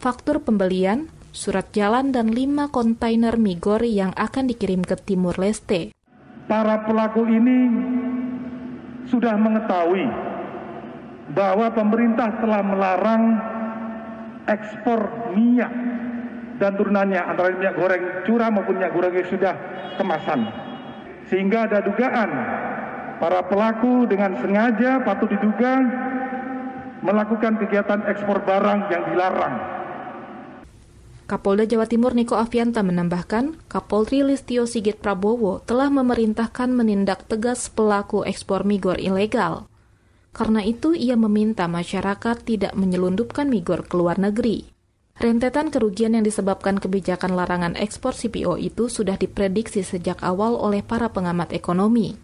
faktur 0.00 0.40
pembelian, 0.40 1.12
surat 1.36 1.68
jalan, 1.76 2.08
dan 2.16 2.32
lima 2.32 2.72
kontainer 2.72 3.36
migor 3.36 3.84
yang 3.84 4.16
akan 4.16 4.48
dikirim 4.48 4.80
ke 4.80 4.96
Timur 4.96 5.36
Leste. 5.36 5.92
Para 6.48 6.88
pelaku 6.88 7.28
ini 7.28 7.58
sudah 9.12 9.36
mengetahui 9.36 10.08
bahwa 11.36 11.68
pemerintah 11.76 12.40
telah 12.40 12.64
melarang 12.64 13.51
ekspor 14.46 15.32
minyak 15.34 15.70
dan 16.58 16.78
turunannya 16.78 17.18
antara 17.18 17.54
minyak 17.54 17.74
goreng 17.74 18.02
curah 18.26 18.50
maupun 18.50 18.78
minyak 18.78 18.92
goreng 18.94 19.14
yang 19.14 19.28
sudah 19.30 19.54
kemasan. 19.98 20.46
Sehingga 21.30 21.66
ada 21.70 21.82
dugaan 21.82 22.30
para 23.22 23.40
pelaku 23.46 24.06
dengan 24.10 24.34
sengaja 24.42 25.02
patut 25.02 25.30
diduga 25.30 25.82
melakukan 27.02 27.58
kegiatan 27.58 28.02
ekspor 28.06 28.42
barang 28.46 28.80
yang 28.90 29.02
dilarang. 29.10 29.54
Kapolda 31.26 31.64
Jawa 31.64 31.88
Timur 31.88 32.12
Niko 32.12 32.36
Avianta 32.36 32.84
menambahkan, 32.84 33.56
Kapolri 33.64 34.20
Listio 34.20 34.68
Sigit 34.68 35.00
Prabowo 35.00 35.64
telah 35.64 35.88
memerintahkan 35.88 36.68
menindak 36.68 37.24
tegas 37.24 37.72
pelaku 37.72 38.26
ekspor 38.28 38.68
migor 38.68 39.00
ilegal. 39.00 39.71
Karena 40.32 40.64
itu, 40.64 40.96
ia 40.96 41.14
meminta 41.14 41.68
masyarakat 41.68 42.42
tidak 42.48 42.72
menyelundupkan 42.72 43.52
migor 43.52 43.84
ke 43.84 43.94
luar 44.00 44.16
negeri. 44.16 44.72
Rentetan 45.20 45.68
kerugian 45.68 46.16
yang 46.16 46.24
disebabkan 46.24 46.80
kebijakan 46.80 47.36
larangan 47.36 47.76
ekspor 47.76 48.16
CPO 48.16 48.56
itu 48.56 48.88
sudah 48.88 49.20
diprediksi 49.20 49.84
sejak 49.84 50.24
awal 50.24 50.56
oleh 50.56 50.80
para 50.80 51.12
pengamat 51.12 51.52
ekonomi. 51.52 52.16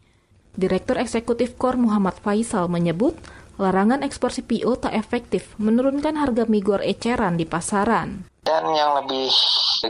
Direktur 0.56 0.98
Eksekutif 0.98 1.54
KOR 1.54 1.78
Muhammad 1.78 2.16
Faisal 2.18 2.66
menyebut, 2.66 3.14
larangan 3.60 4.02
ekspor 4.02 4.32
CPO 4.32 4.80
tak 4.80 4.96
efektif 4.96 5.52
menurunkan 5.60 6.16
harga 6.16 6.48
migor 6.48 6.80
eceran 6.82 7.36
di 7.36 7.44
pasaran. 7.44 8.26
Dan 8.42 8.64
yang 8.72 8.96
lebih 9.04 9.28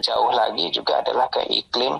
jauh 0.03 0.33
lagi 0.35 0.69
juga 0.75 1.01
adalah 1.01 1.31
ke 1.31 1.41
iklim 1.49 1.97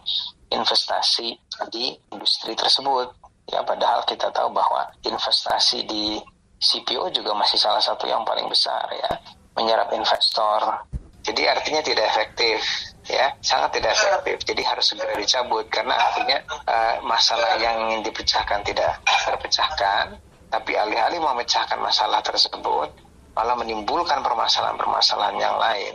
investasi 0.51 1.33
di 1.71 1.95
industri 2.11 2.59
tersebut. 2.59 3.28
Ya 3.49 3.65
padahal 3.65 4.05
kita 4.05 4.29
tahu 4.31 4.53
bahwa 4.53 4.89
investasi 5.05 5.89
di 5.89 6.21
CPO 6.59 7.09
juga 7.15 7.33
masih 7.33 7.57
salah 7.57 7.81
satu 7.81 8.05
yang 8.05 8.27
paling 8.27 8.47
besar 8.51 8.85
ya, 8.93 9.11
menyerap 9.57 9.89
investor. 9.95 10.85
Jadi 11.25 11.45
artinya 11.45 11.81
tidak 11.85 12.05
efektif 12.09 12.61
ya, 13.09 13.33
sangat 13.41 13.81
tidak 13.81 13.93
efektif. 13.97 14.37
Jadi 14.45 14.63
harus 14.65 14.85
segera 14.85 15.13
dicabut 15.17 15.67
karena 15.69 15.97
artinya 15.97 16.39
uh, 16.69 16.95
masalah 17.05 17.57
yang 17.61 17.89
ingin 17.89 18.01
dipecahkan 18.05 18.61
tidak 18.65 19.01
terpecahkan, 19.05 20.17
tapi 20.49 20.73
alih-alih 20.77 21.21
memecahkan 21.21 21.79
masalah 21.81 22.21
tersebut 22.25 23.09
malah 23.39 23.55
menimbulkan 23.55 24.19
permasalahan-permasalahan 24.19 25.37
yang 25.39 25.57
lain. 25.63 25.95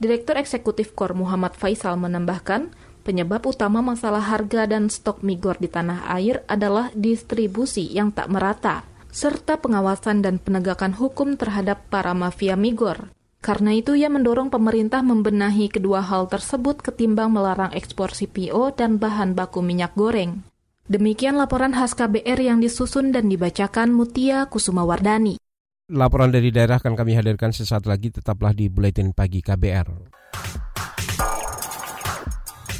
Direktur 0.00 0.40
Eksekutif 0.40 0.96
KOR 0.96 1.12
Muhammad 1.12 1.52
Faisal 1.52 2.00
menambahkan, 2.00 2.72
Penyebab 3.08 3.40
utama 3.48 3.80
masalah 3.80 4.20
harga 4.20 4.68
dan 4.68 4.92
stok 4.92 5.24
migor 5.24 5.56
di 5.56 5.64
tanah 5.64 6.12
air 6.12 6.44
adalah 6.44 6.92
distribusi 6.92 7.88
yang 7.88 8.12
tak 8.12 8.28
merata, 8.28 8.84
serta 9.08 9.56
pengawasan 9.56 10.20
dan 10.20 10.36
penegakan 10.36 10.92
hukum 10.92 11.40
terhadap 11.40 11.88
para 11.88 12.12
mafia 12.12 12.52
migor. 12.52 13.08
Karena 13.40 13.72
itu 13.72 13.96
ia 13.96 14.12
mendorong 14.12 14.52
pemerintah 14.52 15.00
membenahi 15.00 15.72
kedua 15.72 16.04
hal 16.04 16.28
tersebut 16.28 16.84
ketimbang 16.84 17.32
melarang 17.32 17.72
ekspor 17.72 18.12
CPO 18.12 18.76
dan 18.76 19.00
bahan 19.00 19.32
baku 19.32 19.64
minyak 19.64 19.96
goreng. 19.96 20.44
Demikian 20.84 21.40
laporan 21.40 21.72
khas 21.72 21.96
KBR 21.96 22.44
yang 22.44 22.60
disusun 22.60 23.08
dan 23.08 23.32
dibacakan 23.32 23.88
Mutia 23.88 24.44
Kusuma 24.52 24.84
Wardani. 24.84 25.40
Laporan 25.88 26.28
dari 26.28 26.52
daerah 26.52 26.76
akan 26.76 26.92
kami 26.92 27.16
hadirkan 27.16 27.56
sesaat 27.56 27.88
lagi, 27.88 28.12
tetaplah 28.12 28.52
di 28.52 28.68
Buletin 28.68 29.16
Pagi 29.16 29.40
KBR. 29.40 30.12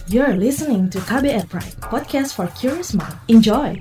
You're 0.09 0.41
listening 0.41 0.89
to 0.97 1.05
KBR 1.05 1.53
Pride, 1.53 1.77
podcast 1.85 2.33
for 2.33 2.49
curious 2.57 2.97
mind. 2.97 3.13
Enjoy! 3.29 3.77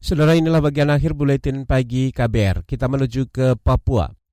Saudara 0.00 0.32
inilah 0.32 0.64
bagian 0.64 0.88
akhir 0.88 1.12
buletin 1.12 1.68
pagi 1.68 2.08
KBR. 2.08 2.64
Kita 2.64 2.88
menuju 2.88 3.28
ke 3.28 3.52
Papua. 3.60 4.23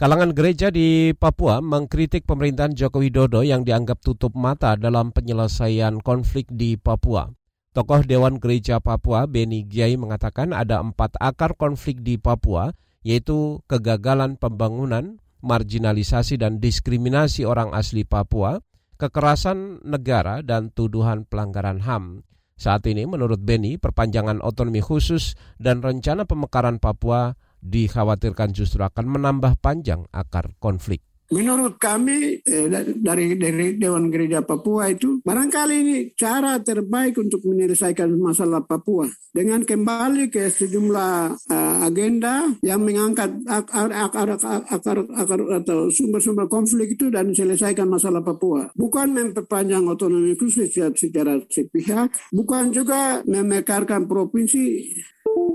Kalangan 0.00 0.32
gereja 0.32 0.72
di 0.72 1.12
Papua 1.12 1.60
mengkritik 1.60 2.24
pemerintahan 2.24 2.72
Joko 2.72 3.04
Widodo 3.04 3.44
yang 3.44 3.68
dianggap 3.68 4.00
tutup 4.00 4.32
mata 4.32 4.72
dalam 4.72 5.12
penyelesaian 5.12 6.00
konflik 6.00 6.48
di 6.48 6.80
Papua. 6.80 7.28
Tokoh 7.76 8.08
Dewan 8.08 8.40
Gereja 8.40 8.80
Papua, 8.80 9.28
Beni 9.28 9.68
Giai, 9.68 10.00
mengatakan 10.00 10.56
ada 10.56 10.80
empat 10.80 11.20
akar 11.20 11.52
konflik 11.52 12.00
di 12.00 12.16
Papua, 12.16 12.72
yaitu 13.04 13.60
kegagalan 13.68 14.40
pembangunan, 14.40 15.20
marginalisasi 15.44 16.40
dan 16.40 16.64
diskriminasi 16.64 17.44
orang 17.44 17.76
asli 17.76 18.08
Papua, 18.08 18.56
kekerasan 18.96 19.84
negara, 19.84 20.40
dan 20.40 20.72
tuduhan 20.72 21.28
pelanggaran 21.28 21.84
HAM. 21.84 22.24
Saat 22.56 22.88
ini 22.88 23.04
menurut 23.04 23.44
Beni, 23.44 23.76
perpanjangan 23.76 24.40
otonomi 24.40 24.80
khusus 24.80 25.36
dan 25.60 25.84
rencana 25.84 26.24
pemekaran 26.24 26.80
Papua 26.80 27.36
dikhawatirkan 27.60 28.52
justru 28.56 28.82
akan 28.82 29.06
menambah 29.06 29.60
panjang 29.60 30.04
akar 30.10 30.56
konflik. 30.58 31.04
Menurut 31.30 31.78
kami 31.78 32.42
eh, 32.42 32.66
dari 32.98 33.38
dari 33.38 33.78
Dewan 33.78 34.10
Gereja 34.10 34.42
Papua 34.42 34.90
itu 34.90 35.22
barangkali 35.22 35.74
ini 35.78 35.96
cara 36.18 36.58
terbaik 36.58 37.22
untuk 37.22 37.46
menyelesaikan 37.46 38.10
masalah 38.18 38.66
Papua 38.66 39.06
dengan 39.30 39.62
kembali 39.62 40.26
ke 40.26 40.50
sejumlah 40.50 41.14
uh, 41.30 41.86
agenda 41.86 42.50
yang 42.66 42.82
mengangkat 42.82 43.30
akar, 43.46 43.94
akar, 43.94 44.28
akar, 44.42 44.98
akar 45.06 45.38
atau 45.62 45.86
sumber-sumber 45.86 46.50
konflik 46.50 46.98
itu 46.98 47.14
dan 47.14 47.30
menyelesaikan 47.30 47.86
masalah 47.86 48.26
Papua. 48.26 48.66
Bukan 48.74 49.14
memperpanjang 49.14 49.86
otonomi 49.86 50.34
khusus 50.34 50.66
secara 50.74 51.38
sepihak, 51.46 52.10
bukan 52.34 52.74
juga 52.74 53.22
memekarkan 53.22 54.10
provinsi 54.10 54.82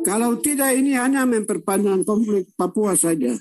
kalau 0.06 0.38
tidak 0.38 0.76
ini 0.78 0.94
hanya 0.96 1.26
memperpanjang 1.26 2.06
konflik 2.06 2.52
Papua 2.54 2.94
saja. 2.94 3.34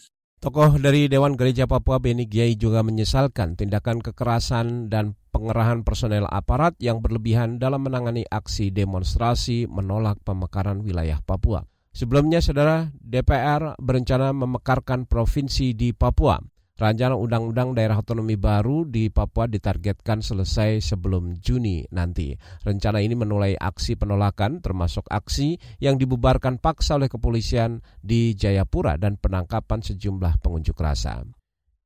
Tokoh 0.45 0.77
dari 0.77 1.09
Dewan 1.09 1.41
Gereja 1.41 1.65
Papua 1.65 1.97
Beni 1.97 2.29
Giai 2.29 2.53
juga 2.61 2.85
menyesalkan 2.85 3.57
tindakan 3.57 4.05
kekerasan 4.05 4.93
dan 4.93 5.17
pengerahan 5.33 5.89
personel 5.89 6.29
aparat 6.29 6.77
yang 6.85 7.01
berlebihan 7.01 7.57
dalam 7.57 7.89
menangani 7.89 8.29
aksi 8.29 8.69
demonstrasi 8.69 9.65
menolak 9.65 10.21
pemekaran 10.21 10.85
wilayah 10.85 11.17
Papua. 11.25 11.65
Sebelumnya, 11.95 12.45
saudara 12.45 12.93
DPR 13.01 13.79
berencana 13.81 14.37
memekarkan 14.37 15.09
provinsi 15.09 15.73
di 15.73 15.97
Papua. 15.97 16.37
Rancangan 16.75 17.15
Undang-Undang 17.15 17.79
Daerah 17.79 18.03
Otonomi 18.03 18.35
Baru 18.35 18.83
di 18.83 19.07
Papua 19.07 19.47
ditargetkan 19.47 20.19
selesai 20.19 20.83
sebelum 20.83 21.39
Juni 21.39 21.87
nanti. 21.95 22.35
Rencana 22.67 22.99
ini 22.99 23.15
menulai 23.15 23.55
aksi 23.55 23.95
penolakan 23.95 24.59
termasuk 24.59 25.07
aksi 25.07 25.55
yang 25.79 26.03
dibubarkan 26.03 26.59
paksa 26.59 26.99
oleh 26.99 27.07
kepolisian 27.07 27.79
di 28.03 28.35
Jayapura 28.35 28.99
dan 28.99 29.15
penangkapan 29.23 29.87
sejumlah 29.87 30.43
pengunjuk 30.43 30.75
rasa. 30.75 31.23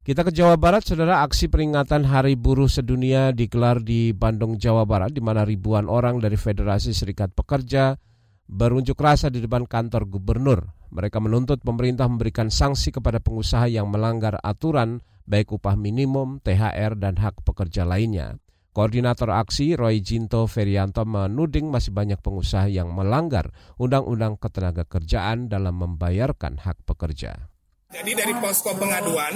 Kita 0.09 0.25
ke 0.25 0.33
Jawa 0.33 0.57
Barat, 0.57 0.89
saudara 0.89 1.21
aksi 1.21 1.53
peringatan 1.53 2.09
Hari 2.09 2.41
Buruh 2.41 2.73
Sedunia 2.73 3.29
digelar 3.37 3.85
di 3.85 4.17
Bandung, 4.17 4.57
Jawa 4.57 4.89
Barat, 4.89 5.13
di 5.13 5.21
mana 5.21 5.45
ribuan 5.45 5.85
orang 5.85 6.17
dari 6.17 6.41
Federasi 6.41 6.97
Serikat 6.97 7.37
Pekerja 7.37 7.93
berunjuk 8.49 8.97
rasa 8.97 9.29
di 9.29 9.45
depan 9.45 9.69
kantor 9.69 10.09
gubernur. 10.09 10.73
Mereka 10.89 11.21
menuntut 11.21 11.61
pemerintah 11.61 12.09
memberikan 12.09 12.49
sanksi 12.49 12.91
kepada 12.91 13.21
pengusaha 13.21 13.69
yang 13.69 13.93
melanggar 13.93 14.41
aturan 14.41 15.05
baik 15.29 15.53
upah 15.53 15.77
minimum, 15.77 16.41
THR, 16.41 16.97
dan 16.97 17.21
hak 17.21 17.45
pekerja 17.45 17.85
lainnya. 17.85 18.41
Koordinator 18.73 19.29
aksi 19.35 19.77
Roy 19.77 20.01
Jinto 20.01 20.49
Ferianto 20.49 21.05
menuding 21.05 21.69
masih 21.69 21.93
banyak 21.93 22.23
pengusaha 22.25 22.71
yang 22.71 22.95
melanggar 22.95 23.53
Undang-Undang 23.77 24.41
Ketenaga 24.41 24.89
Kerjaan 24.89 25.53
dalam 25.53 25.77
membayarkan 25.77 26.63
hak 26.65 26.89
pekerja. 26.89 27.51
Jadi 27.89 28.13
dari 28.13 28.37
posko 28.37 28.77
pengaduan 28.77 29.33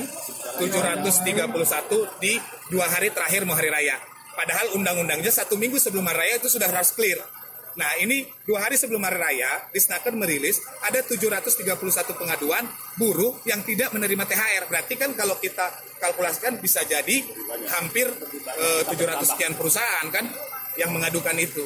731 0.60 2.20
di 2.20 2.36
dua 2.68 2.86
hari 2.86 3.08
terakhir 3.10 3.48
mau 3.48 3.56
hari 3.56 3.72
raya. 3.72 3.96
Padahal 4.32 4.76
undang-undangnya 4.76 5.32
satu 5.32 5.56
minggu 5.56 5.80
sebelum 5.80 6.04
hari 6.08 6.28
raya 6.28 6.34
itu 6.38 6.48
sudah 6.52 6.68
harus 6.68 6.92
clear. 6.92 7.41
Nah 7.76 7.96
ini 8.00 8.28
dua 8.44 8.68
hari 8.68 8.76
sebelum 8.76 9.00
hari 9.00 9.18
raya, 9.18 9.68
Disnaker 9.72 10.12
merilis 10.12 10.60
ada 10.84 11.00
731 11.00 11.72
pengaduan 12.16 12.64
buruh 13.00 13.40
yang 13.48 13.64
tidak 13.64 13.92
menerima 13.96 14.24
THR. 14.28 14.64
Berarti 14.68 14.94
kan 15.00 15.16
kalau 15.16 15.40
kita 15.40 15.72
kalkulasikan 16.00 16.60
bisa 16.60 16.84
jadi 16.84 17.24
hampir 17.72 18.08
eh, 18.60 18.82
700 18.84 19.24
sekian 19.24 19.54
perusahaan 19.56 20.06
kan 20.12 20.28
yang 20.76 20.92
mengadukan 20.92 21.36
itu. 21.40 21.64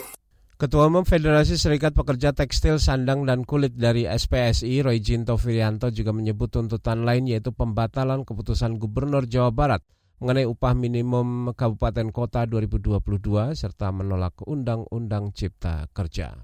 Ketua 0.56 0.88
Umum 0.88 1.04
Federasi 1.04 1.60
Serikat 1.60 1.92
Pekerja 1.92 2.32
Tekstil, 2.32 2.80
Sandang, 2.80 3.28
dan 3.28 3.44
Kulit 3.44 3.76
dari 3.76 4.08
SPSI, 4.08 4.80
Roy 4.80 5.04
Jinto 5.04 5.36
Firianto 5.36 5.92
juga 5.92 6.16
menyebut 6.16 6.48
tuntutan 6.48 7.04
lain 7.04 7.28
yaitu 7.28 7.52
pembatalan 7.52 8.24
keputusan 8.24 8.80
Gubernur 8.80 9.28
Jawa 9.28 9.52
Barat 9.52 9.84
mengenai 10.20 10.48
upah 10.48 10.72
minimum 10.72 11.52
kabupaten 11.52 12.08
kota 12.08 12.48
2022 12.48 13.52
serta 13.52 13.92
menolak 13.92 14.40
Undang-Undang 14.44 15.36
Cipta 15.36 15.84
Kerja. 15.92 16.36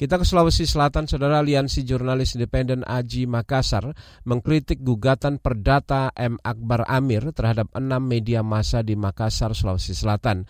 Kita 0.00 0.16
ke 0.16 0.24
Sulawesi 0.24 0.64
Selatan, 0.64 1.04
Saudara 1.04 1.44
Aliansi 1.44 1.84
Jurnalis 1.84 2.32
Independen 2.32 2.88
Aji 2.88 3.28
Makassar 3.28 3.92
mengkritik 4.24 4.80
gugatan 4.80 5.36
perdata 5.36 6.08
M. 6.16 6.40
Akbar 6.40 6.88
Amir 6.88 7.36
terhadap 7.36 7.68
enam 7.76 8.00
media 8.08 8.40
massa 8.40 8.80
di 8.80 8.96
Makassar, 8.96 9.52
Sulawesi 9.52 9.92
Selatan. 9.92 10.48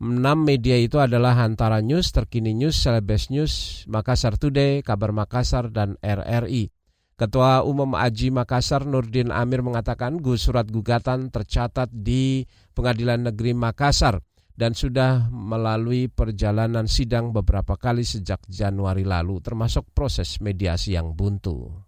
Enam 0.00 0.40
media 0.40 0.80
itu 0.80 1.04
adalah 1.04 1.36
Hantara 1.36 1.84
News, 1.84 2.16
Terkini 2.16 2.56
News, 2.56 2.80
Celebes 2.80 3.28
News, 3.28 3.84
Makassar 3.92 4.40
Today, 4.40 4.80
Kabar 4.80 5.12
Makassar, 5.12 5.68
dan 5.68 6.00
RRI. 6.00 6.77
Ketua 7.18 7.66
Umum 7.66 7.98
Aji 7.98 8.30
Makassar 8.30 8.86
Nurdin 8.86 9.34
Amir 9.34 9.58
mengatakan 9.58 10.22
surat 10.38 10.70
gugatan 10.70 11.34
tercatat 11.34 11.90
di 11.90 12.46
Pengadilan 12.78 13.26
Negeri 13.26 13.58
Makassar 13.58 14.22
dan 14.54 14.78
sudah 14.78 15.26
melalui 15.26 16.06
perjalanan 16.06 16.86
sidang 16.86 17.34
beberapa 17.34 17.74
kali 17.74 18.06
sejak 18.06 18.46
Januari 18.46 19.02
lalu 19.02 19.42
termasuk 19.42 19.90
proses 19.90 20.38
mediasi 20.38 20.94
yang 20.94 21.10
buntu. 21.10 21.82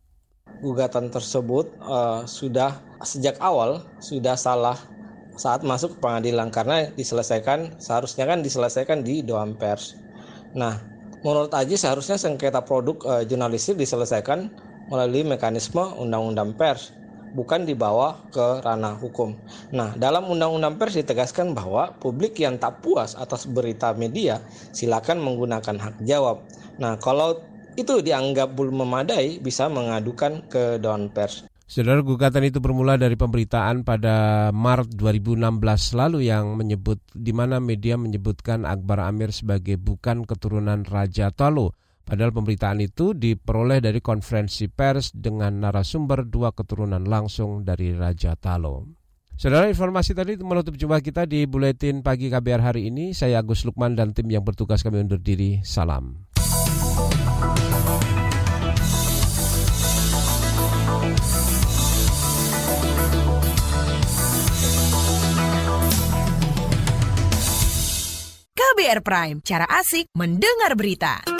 Gugatan 0.67 1.15
tersebut 1.15 1.79
uh, 1.79 2.27
sudah 2.27 2.83
sejak 3.07 3.39
awal 3.39 3.87
sudah 4.03 4.35
salah 4.35 4.75
saat 5.39 5.63
masuk 5.63 5.95
ke 5.95 5.99
pengadilan 6.11 6.51
karena 6.51 6.91
diselesaikan 6.99 7.79
seharusnya 7.79 8.27
kan 8.27 8.43
diselesaikan 8.43 9.07
di 9.07 9.23
Dewan 9.23 9.55
Pers. 9.55 9.95
Nah, 10.59 10.75
menurut 11.23 11.55
Aji 11.55 11.79
seharusnya 11.79 12.19
sengketa 12.19 12.67
produk 12.67 12.99
uh, 13.07 13.23
jurnalistik 13.23 13.79
diselesaikan 13.79 14.70
melalui 14.91 15.23
mekanisme 15.23 15.81
undang-undang 15.97 16.53
pers 16.59 16.93
bukan 17.33 17.63
dibawa 17.63 18.19
ke 18.35 18.63
ranah 18.63 18.99
hukum. 18.99 19.39
Nah, 19.71 19.95
dalam 19.95 20.27
undang-undang 20.27 20.77
pers 20.77 20.99
ditegaskan 20.99 21.55
bahwa 21.55 21.95
publik 22.03 22.37
yang 22.43 22.59
tak 22.59 22.83
puas 22.83 23.15
atas 23.15 23.47
berita 23.47 23.95
media 23.95 24.43
silakan 24.75 25.23
menggunakan 25.23 25.79
hak 25.79 25.97
jawab. 26.03 26.43
Nah, 26.83 26.99
kalau 26.99 27.39
itu 27.79 28.03
dianggap 28.03 28.53
belum 28.59 28.83
memadai 28.83 29.39
bisa 29.39 29.71
mengadukan 29.71 30.43
ke 30.51 30.83
Dewan 30.83 31.09
Pers. 31.09 31.47
Saudara 31.71 32.03
gugatan 32.03 32.43
itu 32.51 32.59
bermula 32.59 32.99
dari 32.99 33.15
pemberitaan 33.15 33.87
pada 33.87 34.51
Maret 34.51 34.91
2016 34.99 35.95
lalu 35.95 36.27
yang 36.27 36.59
menyebut 36.59 36.99
di 37.15 37.31
mana 37.31 37.63
media 37.63 37.95
menyebutkan 37.95 38.67
Akbar 38.67 39.07
Amir 39.07 39.31
sebagai 39.31 39.79
bukan 39.79 40.27
keturunan 40.27 40.83
Raja 40.83 41.31
Talo 41.31 41.79
Padahal 42.03 42.35
pemberitaan 42.35 42.83
itu 42.83 43.15
diperoleh 43.15 43.79
dari 43.79 44.03
konferensi 44.03 44.67
pers 44.67 45.15
dengan 45.15 45.63
narasumber 45.63 46.27
dua 46.27 46.51
keturunan 46.51 47.07
langsung 47.07 47.63
dari 47.63 47.95
Raja 47.95 48.35
Talo. 48.35 49.01
Saudara 49.41 49.73
informasi 49.73 50.13
tadi 50.13 50.37
menutup 50.37 50.77
jumpa 50.77 51.01
kita 51.01 51.25
di 51.25 51.49
Buletin 51.49 52.05
Pagi 52.05 52.29
KBR 52.29 52.61
hari 52.61 52.93
ini. 52.93 53.17
Saya 53.17 53.41
Agus 53.41 53.65
Lukman 53.65 53.97
dan 53.97 54.13
tim 54.13 54.29
yang 54.29 54.45
bertugas 54.45 54.85
kami 54.85 55.01
undur 55.01 55.17
diri. 55.17 55.65
Salam. 55.65 56.29
KBR 68.53 69.01
Prime, 69.01 69.41
cara 69.41 69.65
asik 69.73 70.05
mendengar 70.13 70.77
berita. 70.77 71.40